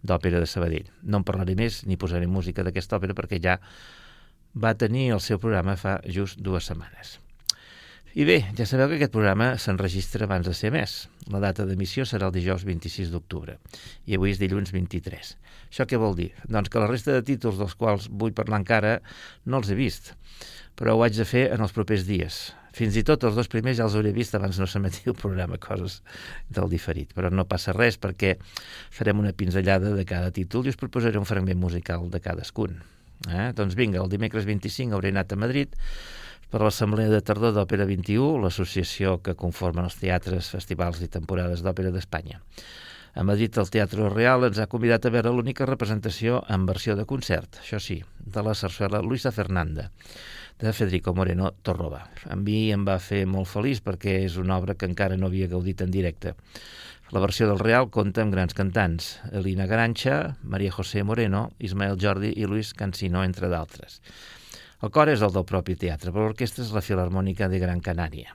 d'Òpera 0.01 0.41
de 0.41 0.49
Sabadell. 0.49 0.89
No 1.03 1.21
en 1.21 1.29
parlaré 1.29 1.59
més 1.61 1.83
ni 1.85 2.01
posaré 2.01 2.25
música 2.27 2.65
d'aquesta 2.65 2.97
òpera 2.97 3.17
perquè 3.21 3.37
ja 3.37 3.59
va 4.57 4.73
tenir 4.81 5.11
el 5.13 5.21
seu 5.21 5.37
programa 5.45 5.77
fa 5.77 5.99
just 6.09 6.41
dues 6.41 6.73
setmanes. 6.73 7.19
I 8.15 8.23
bé, 8.23 8.37
ja 8.55 8.63
sabeu 8.63 8.93
que 8.93 8.95
aquest 9.01 9.11
programa 9.11 9.57
s'enregistra 9.59 10.29
abans 10.29 10.47
de 10.47 10.53
ser 10.55 10.69
més. 10.71 10.93
La 11.35 11.41
data 11.43 11.65
d'emissió 11.67 12.05
serà 12.07 12.29
el 12.29 12.37
dijous 12.37 12.63
26 12.63 13.11
d'octubre 13.11 13.57
i 14.07 14.15
avui 14.15 14.31
és 14.31 14.39
dilluns 14.39 14.71
23. 14.71 15.33
Això 15.67 15.87
què 15.91 15.99
vol 15.99 16.15
dir? 16.15 16.29
Doncs 16.47 16.71
que 16.71 16.79
la 16.79 16.87
resta 16.87 17.17
de 17.17 17.25
títols 17.27 17.59
dels 17.59 17.75
quals 17.75 18.07
vull 18.07 18.37
parlar 18.37 18.63
encara 18.63 18.93
no 19.51 19.59
els 19.59 19.73
he 19.75 19.79
vist, 19.81 20.13
però 20.79 20.95
ho 20.95 21.03
haig 21.03 21.19
de 21.19 21.27
fer 21.27 21.49
en 21.57 21.67
els 21.67 21.75
propers 21.75 22.07
dies. 22.07 22.39
Fins 22.79 22.95
i 22.95 23.03
tot 23.03 23.27
els 23.27 23.35
dos 23.35 23.51
primers 23.51 23.81
ja 23.83 23.89
els 23.89 23.99
hauré 23.99 24.15
vist 24.15 24.39
abans 24.39 24.63
no 24.63 24.71
s'emeti 24.71 25.11
el 25.11 25.19
programa, 25.19 25.59
coses 25.59 26.05
del 26.47 26.71
diferit. 26.71 27.11
Però 27.19 27.35
no 27.35 27.51
passa 27.51 27.75
res 27.75 27.99
perquè 27.99 28.37
farem 28.95 29.27
una 29.27 29.35
pinzellada 29.35 29.91
de 29.91 30.07
cada 30.07 30.31
títol 30.31 30.63
i 30.63 30.71
us 30.71 30.79
proposaré 30.79 31.19
un 31.19 31.27
fragment 31.27 31.59
musical 31.59 32.07
de 32.15 32.23
cadascun. 32.23 32.79
Eh? 33.27 33.51
Doncs 33.59 33.75
vinga, 33.75 33.99
el 34.07 34.11
dimecres 34.13 34.47
25 34.47 34.95
hauré 34.95 35.11
anat 35.11 35.35
a 35.35 35.43
Madrid 35.43 35.75
per 36.55 36.61
l'Assemblea 36.63 37.11
de 37.11 37.19
Tardor 37.19 37.51
d'Òpera 37.51 37.83
21, 37.83 38.37
l'associació 38.45 39.17
que 39.27 39.33
conformen 39.35 39.89
els 39.89 39.97
teatres, 39.99 40.53
festivals 40.55 41.01
i 41.03 41.09
temporades 41.11 41.65
d'òpera 41.67 41.91
d'Espanya. 41.91 42.37
A 43.19 43.25
Madrid, 43.27 43.59
el 43.59 43.73
Teatre 43.75 44.07
Real 44.13 44.47
ens 44.47 44.61
ha 44.63 44.69
convidat 44.71 45.09
a 45.09 45.11
veure 45.11 45.33
l'única 45.35 45.67
representació 45.67 46.45
en 46.47 46.69
versió 46.69 46.95
de 46.95 47.09
concert, 47.11 47.59
això 47.59 47.81
sí, 47.83 47.97
de 48.23 48.45
la 48.47 48.55
sarsuela 48.55 49.01
Luisa 49.03 49.33
Fernanda, 49.35 49.89
de 50.63 50.71
Federico 50.71 51.11
Moreno 51.19 51.51
Torroba. 51.67 52.05
A 52.31 52.39
mi 52.39 52.71
em 52.71 52.87
va 52.87 53.01
fer 53.03 53.25
molt 53.27 53.51
feliç 53.51 53.83
perquè 53.83 54.21
és 54.29 54.39
una 54.39 54.55
obra 54.63 54.79
que 54.79 54.87
encara 54.87 55.19
no 55.19 55.33
havia 55.33 55.51
gaudit 55.51 55.83
en 55.83 55.91
directe. 55.91 56.37
La 57.11 57.25
versió 57.25 57.51
del 57.51 57.59
Real 57.59 57.91
compta 57.91 58.23
amb 58.23 58.39
grans 58.39 58.55
cantants, 58.55 59.11
Elina 59.33 59.67
Garancha, 59.67 60.37
Maria 60.45 60.71
José 60.71 61.03
Moreno, 61.03 61.49
Ismael 61.59 61.99
Jordi 61.99 62.31
i 62.39 62.47
Luis 62.47 62.71
Cancino, 62.79 63.27
entre 63.27 63.51
d'altres. 63.51 63.99
El 64.83 64.91
cor 64.95 65.11
és 65.13 65.23
el 65.23 65.33
del 65.35 65.47
propi 65.47 65.77
teatre, 65.79 66.11
però 66.11 66.27
l'orquestra 66.27 66.65
és 66.65 66.73
la 66.75 66.83
Filarmònica 66.85 67.49
de 67.49 67.61
Gran 67.63 67.83
Canària. 67.85 68.35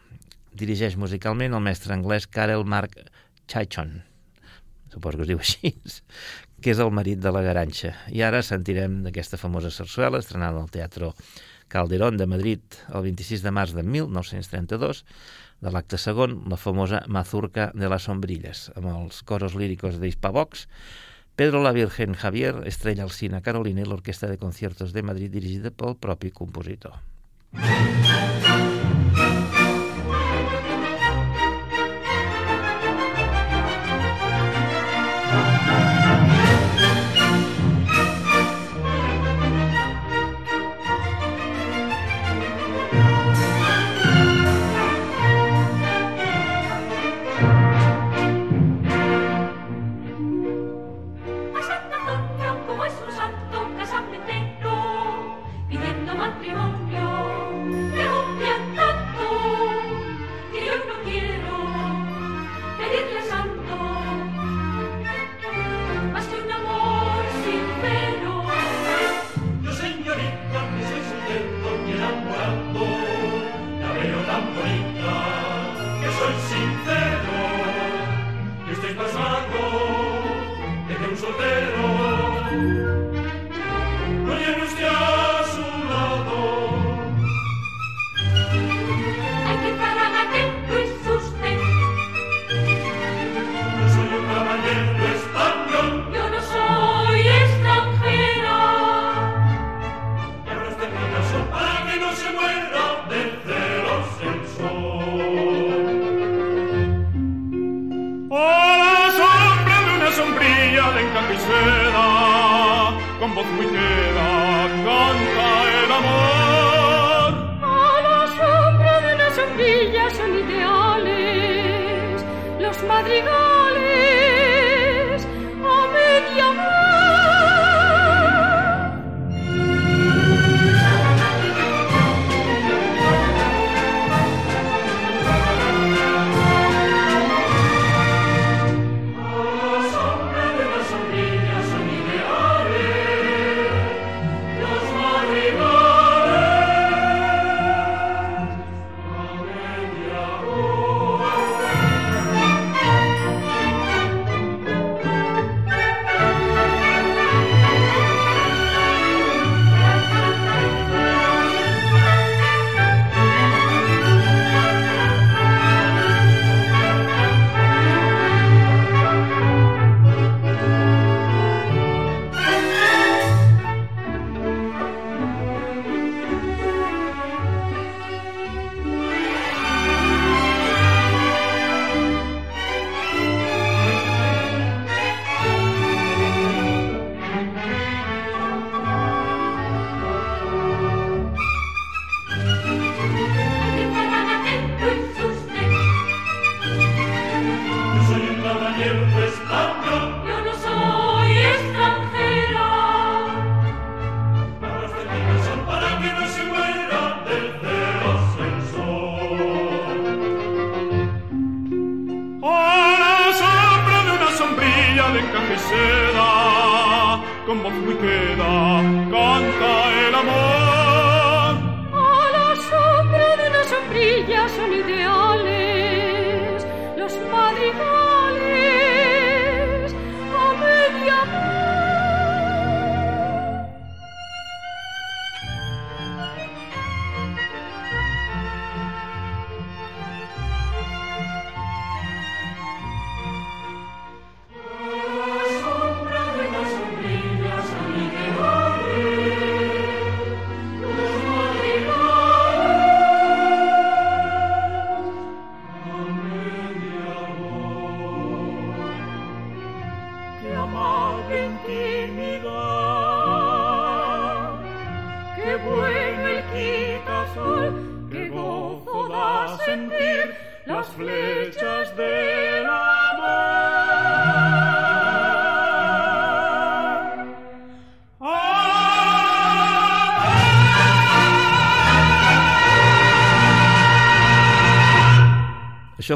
Dirigeix 0.55 0.95
musicalment 0.97 1.55
el 1.55 1.65
mestre 1.65 1.93
anglès 1.95 2.27
Karel 2.27 2.63
Mark 2.65 2.95
Chaichon, 3.49 3.99
suposo 4.93 5.19
que 5.19 5.27
es 5.27 5.29
diu 5.31 5.43
així, 5.43 5.73
que 6.61 6.73
és 6.73 6.79
el 6.79 6.91
marit 6.95 7.21
de 7.23 7.33
la 7.33 7.43
Garanxa. 7.45 7.93
I 8.15 8.23
ara 8.25 8.41
sentirem 8.45 9.01
d'aquesta 9.05 9.39
famosa 9.41 9.71
sarsuela 9.73 10.21
estrenada 10.23 10.61
al 10.61 10.71
Teatre 10.71 11.11
Calderón 11.69 12.17
de 12.17 12.25
Madrid 12.25 12.79
el 12.89 13.05
26 13.11 13.43
de 13.45 13.53
març 13.53 13.75
de 13.77 13.83
1932, 13.85 15.03
de 15.59 15.71
l'acte 15.75 15.99
segon, 15.99 16.39
la 16.49 16.57
famosa 16.57 17.03
Mazurca 17.07 17.69
de 17.75 17.89
las 17.91 18.07
Sombrilles, 18.07 18.69
amb 18.79 18.89
els 18.93 19.21
coros 19.27 19.55
líricos 19.59 19.99
d'Hispavox, 19.99 20.65
Pedro 21.39 21.63
la 21.63 21.71
Virgen 21.71 22.15
Javier, 22.15 22.63
Estrella 22.65 23.03
Alcina 23.03 23.39
Carolina 23.39 23.79
i 23.79 23.85
l'Orquestra 23.87 24.27
de 24.27 24.35
Conciertos 24.37 24.91
de 24.91 25.05
Madrid 25.07 25.31
dirigida 25.31 25.71
pel 25.71 25.95
propi 25.95 26.33
compositor. 26.35 26.99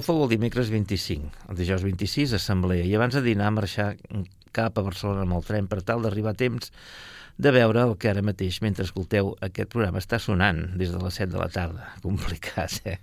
Fou 0.03 0.25
el 0.25 0.29
dimecres 0.33 0.69
25. 0.73 1.47
El 1.49 1.57
dijous 1.57 1.83
26, 1.85 2.35
assemblea. 2.35 2.83
I 2.83 2.93
abans 2.97 3.15
de 3.15 3.23
dinar, 3.23 3.53
marxar 3.55 3.93
cap 4.53 4.77
a 4.77 4.85
Barcelona 4.85 5.23
amb 5.23 5.37
el 5.37 5.45
tren 5.47 5.69
per 5.71 5.81
tal 5.87 6.03
d'arribar 6.03 6.35
a 6.35 6.39
temps 6.43 6.73
de 7.37 7.49
veure 7.55 7.81
el 7.81 7.95
que 7.97 8.11
ara 8.11 8.21
mateix, 8.21 8.59
mentre 8.61 8.85
escolteu 8.85 9.31
aquest 9.41 9.71
programa, 9.73 10.01
està 10.03 10.19
sonant 10.21 10.59
des 10.77 10.91
de 10.93 10.99
les 11.01 11.15
7 11.17 11.31
de 11.31 11.39
la 11.41 11.49
tarda. 11.49 11.87
Complicat, 12.05 12.75
eh? 12.85 12.99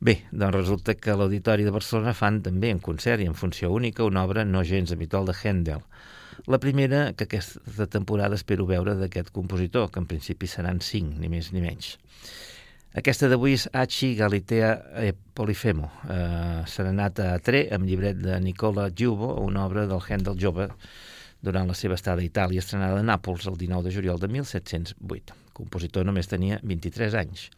Bé, 0.00 0.16
doncs 0.32 0.56
resulta 0.56 0.96
que 0.98 1.14
l'Auditori 1.14 1.66
de 1.66 1.74
Barcelona 1.74 2.16
fan 2.16 2.40
també 2.42 2.72
en 2.74 2.82
concert 2.82 3.22
i 3.22 3.28
en 3.30 3.36
funció 3.38 3.70
única 3.74 4.06
una 4.08 4.24
obra 4.24 4.46
no 4.48 4.64
gens 4.64 4.94
habitual 4.94 5.28
de 5.28 5.36
Handel. 5.38 5.84
La 6.46 6.58
primera 6.62 7.12
que 7.12 7.26
aquesta 7.26 7.86
temporada 7.90 8.38
espero 8.38 8.66
veure 8.66 8.94
d'aquest 8.96 9.30
compositor, 9.34 9.90
que 9.90 10.00
en 10.00 10.06
principi 10.06 10.48
seran 10.48 10.80
5, 10.80 11.18
ni 11.20 11.30
més 11.30 11.52
ni 11.52 11.62
menys. 11.62 11.98
Aquesta 12.98 13.28
d'avui 13.30 13.52
és 13.54 13.68
Achi 13.78 14.08
Galitea 14.18 14.68
e 14.98 15.12
Polifemo, 15.14 15.86
eh, 16.10 16.64
serenata 16.66 17.28
a 17.30 17.38
tre 17.38 17.60
amb 17.70 17.86
llibret 17.86 18.16
de 18.18 18.40
Nicola 18.42 18.88
Giubo, 18.90 19.36
una 19.38 19.66
obra 19.66 19.84
del 19.86 20.02
Handel 20.02 20.34
jove 20.34 20.66
durant 21.40 21.68
la 21.70 21.76
seva 21.78 21.94
estada 21.94 22.24
a 22.24 22.26
Itàlia, 22.26 22.58
estrenada 22.58 22.98
a 22.98 23.06
Nàpols 23.06 23.46
el 23.46 23.54
19 23.60 23.86
de 23.86 23.94
juliol 23.94 24.18
de 24.18 24.26
1708. 24.26 25.36
El 25.46 25.54
compositor 25.54 26.08
només 26.08 26.26
tenia 26.26 26.58
23 26.64 27.14
anys. 27.14 27.48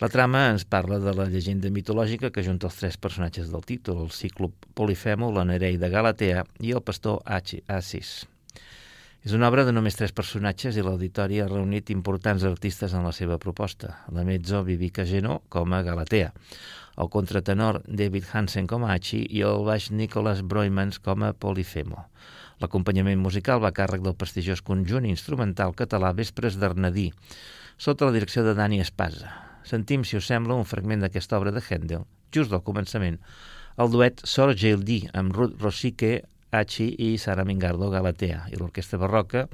La 0.00 0.08
trama 0.08 0.46
ens 0.54 0.64
parla 0.64 0.96
de 0.98 1.12
la 1.12 1.28
llegenda 1.28 1.68
mitològica 1.68 2.32
que 2.32 2.46
junta 2.46 2.70
els 2.70 2.80
tres 2.80 2.96
personatges 2.96 3.52
del 3.52 3.68
títol, 3.68 4.06
el 4.06 4.12
ciclo 4.16 4.48
Polifemo, 4.72 5.28
la 5.30 5.44
Nereida 5.44 5.92
Galatea 5.92 6.46
i 6.60 6.72
el 6.72 6.80
pastor 6.80 7.20
Achi 7.26 7.60
Assis. 7.68 8.22
És 9.24 9.32
una 9.32 9.48
obra 9.48 9.62
de 9.64 9.72
només 9.72 9.96
tres 9.96 10.12
personatges 10.12 10.76
i 10.76 10.82
l'auditori 10.84 11.38
ha 11.40 11.46
reunit 11.48 11.88
importants 11.88 12.42
artistes 12.44 12.92
en 12.92 13.06
la 13.08 13.12
seva 13.16 13.38
proposta. 13.40 13.94
La 14.12 14.20
mezzo 14.28 14.60
Vivica 14.66 15.06
Genó 15.08 15.38
com 15.48 15.72
a 15.72 15.80
Galatea, 15.86 16.34
el 17.00 17.08
contratenor 17.08 17.78
David 17.88 18.28
Hansen 18.32 18.68
com 18.68 18.84
a 18.84 18.90
Achi 18.92 19.22
i 19.24 19.40
el 19.48 19.64
baix 19.64 19.88
Nicholas 19.96 20.42
Broimans 20.44 21.00
com 21.00 21.24
a 21.24 21.32
Polifemo. 21.32 22.04
L'acompanyament 22.60 23.22
musical 23.22 23.64
va 23.64 23.70
a 23.72 23.78
càrrec 23.78 24.04
del 24.04 24.18
prestigiós 24.20 24.60
conjunt 24.60 25.08
instrumental 25.08 25.72
català 25.72 26.12
Vespres 26.12 26.60
d'Arnadí, 26.60 27.08
sota 27.78 28.04
la 28.04 28.12
direcció 28.18 28.44
de 28.44 28.52
Dani 28.60 28.82
Espasa. 28.84 29.32
Sentim, 29.64 30.04
si 30.04 30.20
us 30.20 30.28
sembla, 30.28 30.60
un 30.60 30.68
fragment 30.68 31.00
d'aquesta 31.00 31.40
obra 31.40 31.56
de 31.56 31.64
Handel, 31.64 32.04
just 32.28 32.52
al 32.52 32.60
començament, 32.60 33.16
el 33.80 33.88
duet 33.88 34.20
Sor 34.28 34.52
Geldi 34.52 35.00
amb 35.16 35.32
Ruth 35.32 35.56
Rosique 35.64 36.20
Achi 36.54 37.10
i 37.10 37.16
Sara 37.18 37.44
Mingardo 37.44 37.90
Galatea 37.90 38.44
i 38.52 38.58
l'orquestra 38.60 38.98
barroca 38.98 39.48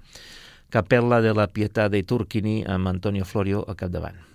Capella 0.70 1.20
de 1.20 1.32
la 1.34 1.48
Pietà 1.50 1.88
de 1.88 2.04
Turquini 2.06 2.60
amb 2.62 2.86
Antonio 2.86 3.24
Florio 3.24 3.64
al 3.66 3.74
capdavant. 3.74 4.29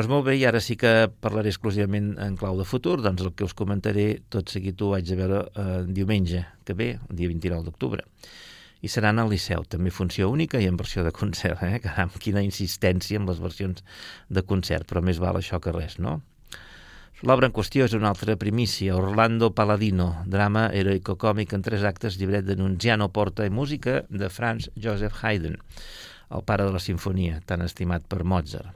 Doncs 0.00 0.08
molt 0.08 0.24
bé, 0.24 0.34
i 0.40 0.46
ara 0.48 0.62
sí 0.64 0.78
que 0.80 1.10
parlaré 1.20 1.50
exclusivament 1.52 2.14
en 2.24 2.36
clau 2.40 2.56
de 2.56 2.64
futur, 2.64 2.94
doncs 3.04 3.20
el 3.20 3.34
que 3.36 3.44
us 3.44 3.52
comentaré 3.52 4.04
tot 4.32 4.48
seguit 4.48 4.80
ho 4.80 4.86
vaig 4.94 5.10
a 5.12 5.18
veure 5.18 5.40
eh, 5.44 5.82
diumenge 5.92 6.40
que 6.64 6.72
ve, 6.78 6.86
el 6.96 7.18
dia 7.18 7.28
29 7.28 7.66
d'octubre. 7.66 8.06
I 8.80 8.88
seran 8.88 9.20
al 9.20 9.28
Liceu, 9.28 9.66
també 9.68 9.92
funció 9.92 10.30
única 10.32 10.56
i 10.56 10.70
en 10.70 10.78
versió 10.80 11.04
de 11.04 11.12
concert, 11.12 11.60
eh? 11.68 11.82
Caram, 11.84 12.14
quina 12.16 12.40
insistència 12.40 13.20
amb 13.20 13.28
les 13.28 13.44
versions 13.44 13.84
de 14.32 14.46
concert, 14.54 14.88
però 14.88 15.04
més 15.04 15.20
val 15.20 15.36
això 15.36 15.60
que 15.60 15.76
res, 15.76 15.98
no? 16.00 16.22
L'obra 17.20 17.52
en 17.52 17.58
qüestió 17.60 17.84
és 17.84 17.92
una 17.92 18.08
altra 18.14 18.40
primícia, 18.40 18.96
Orlando 18.96 19.52
Paladino, 19.52 20.08
drama 20.24 20.70
heroico-còmic 20.72 21.52
en 21.52 21.68
tres 21.68 21.84
actes, 21.84 22.16
llibret 22.16 22.48
de 22.48 22.56
Nunziano 22.56 23.12
Porta 23.12 23.44
i 23.44 23.52
música 23.52 24.00
de 24.08 24.32
Franz 24.32 24.72
Joseph 24.80 25.20
Haydn, 25.20 25.60
el 26.32 26.48
pare 26.48 26.64
de 26.64 26.72
la 26.72 26.80
sinfonia, 26.80 27.44
tan 27.44 27.68
estimat 27.68 28.08
per 28.08 28.24
Mozart 28.24 28.72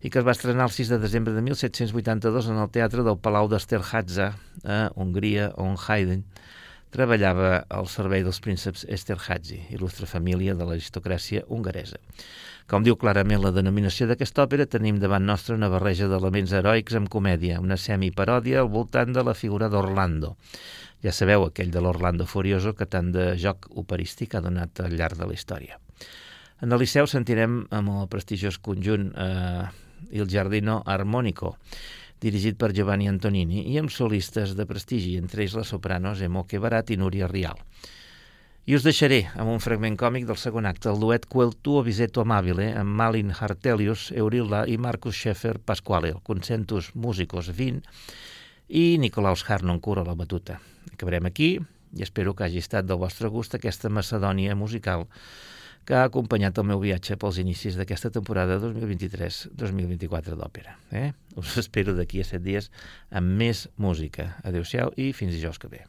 i 0.00 0.08
que 0.08 0.20
es 0.20 0.26
va 0.26 0.32
estrenar 0.32 0.64
el 0.64 0.72
6 0.72 0.94
de 0.94 0.98
desembre 0.98 1.34
de 1.36 1.42
1782 1.44 2.48
en 2.48 2.60
el 2.62 2.70
Teatre 2.72 3.04
del 3.04 3.18
Palau 3.20 3.50
d'Esterházy, 3.52 4.30
a 4.64 4.78
Hongria, 4.96 5.50
on 5.60 5.76
Haydn 5.76 6.24
treballava 6.90 7.60
al 7.70 7.86
servei 7.86 8.24
dels 8.26 8.40
prínceps 8.42 8.86
Esterházy, 8.88 9.60
il·lustre 9.76 10.08
família 10.10 10.56
de 10.58 10.66
l'aristocràcia 10.66 11.44
hongaresa. 11.48 12.00
Com 12.70 12.84
diu 12.86 12.96
clarament 12.98 13.42
la 13.42 13.52
denominació 13.54 14.08
d'aquesta 14.08 14.44
òpera, 14.46 14.66
tenim 14.66 14.98
davant 15.02 15.24
nostre 15.26 15.54
una 15.58 15.70
barreja 15.70 16.08
d'elements 16.10 16.52
heroics 16.54 16.96
amb 16.98 17.10
comèdia, 17.10 17.60
una 17.60 17.78
semiparòdia 17.78 18.60
al 18.62 18.70
voltant 18.72 19.12
de 19.14 19.24
la 19.26 19.34
figura 19.34 19.68
d'Orlando. 19.68 20.36
Ja 21.04 21.12
sabeu, 21.12 21.46
aquell 21.46 21.70
de 21.74 21.82
l'Orlando 21.82 22.26
Furioso 22.26 22.74
que 22.78 22.86
tant 22.86 23.12
de 23.12 23.34
joc 23.40 23.70
operístic 23.82 24.34
ha 24.34 24.44
donat 24.44 24.82
al 24.84 24.96
llarg 24.96 25.18
de 25.20 25.28
la 25.28 25.36
història. 25.36 25.78
En 26.60 26.72
el 26.72 26.82
Liceu 26.82 27.06
sentirem 27.08 27.62
amb 27.72 27.94
el 27.94 28.08
prestigiós 28.12 28.58
conjunt 28.60 29.08
eh, 29.16 29.68
Il 30.10 30.26
Giardino 30.26 30.80
Armonico, 30.84 31.56
dirigit 32.20 32.56
per 32.56 32.72
Giovanni 32.72 33.08
Antonini, 33.08 33.66
i 33.72 33.78
amb 33.80 33.92
solistes 33.92 34.56
de 34.56 34.66
prestigi, 34.66 35.16
entre 35.20 35.44
ells 35.44 35.56
les 35.58 35.72
sopranos 35.72 36.20
Emoque 36.20 36.60
Barat 36.60 36.90
i 36.90 36.98
Núria 37.00 37.28
Rial. 37.30 37.60
I 38.68 38.76
us 38.76 38.84
deixaré 38.84 39.24
amb 39.34 39.50
un 39.50 39.62
fragment 39.64 39.96
còmic 39.98 40.26
del 40.28 40.38
segon 40.38 40.68
acte, 40.68 40.90
el 40.92 41.00
duet 41.00 41.24
Quel 41.26 41.54
tuo 41.64 41.80
visetto 41.82 42.20
amabile, 42.22 42.68
amb 42.76 42.92
Malin 43.00 43.32
Hartelius, 43.32 44.10
Eurilda 44.12 44.66
i 44.68 44.76
Marcus 44.78 45.16
Schäfer 45.16 45.56
Pasquale, 45.58 46.12
el 46.14 46.20
Concentus 46.22 46.92
Musicos 46.94 47.48
20, 47.56 47.80
i 48.68 48.98
Nicolaus 49.02 49.42
Harnon 49.48 49.80
cura 49.80 50.04
la 50.06 50.14
batuta. 50.14 50.60
Acabarem 50.92 51.26
aquí 51.26 51.56
i 51.96 52.04
espero 52.04 52.36
que 52.36 52.44
hagi 52.46 52.60
estat 52.62 52.86
del 52.86 53.00
vostre 53.00 53.28
gust 53.28 53.56
aquesta 53.56 53.90
macedònia 53.90 54.54
musical 54.54 55.08
que 55.90 55.98
ha 55.98 56.06
acompanyat 56.06 56.54
el 56.62 56.68
meu 56.68 56.78
viatge 56.78 57.16
pels 57.18 57.40
inicis 57.42 57.74
d'aquesta 57.74 58.12
temporada 58.14 58.60
2023-2024 58.62 60.38
d'òpera. 60.38 60.76
Eh? 60.94 61.08
Us 61.34 61.56
espero 61.58 61.96
d'aquí 61.98 62.22
a 62.22 62.28
set 62.28 62.44
dies 62.46 62.70
amb 63.10 63.34
més 63.42 63.66
música. 63.74 64.36
Adéu-siau 64.46 64.94
i 64.94 65.10
fins 65.10 65.34
dijous 65.34 65.58
que 65.58 65.72
ve. 65.72 65.82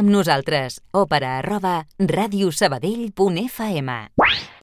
Amb 0.00 0.10
nosaltres. 0.12 0.80
Òpera 0.96 1.36
arroba 1.38 1.84
radiosabadell.fm 2.00 3.90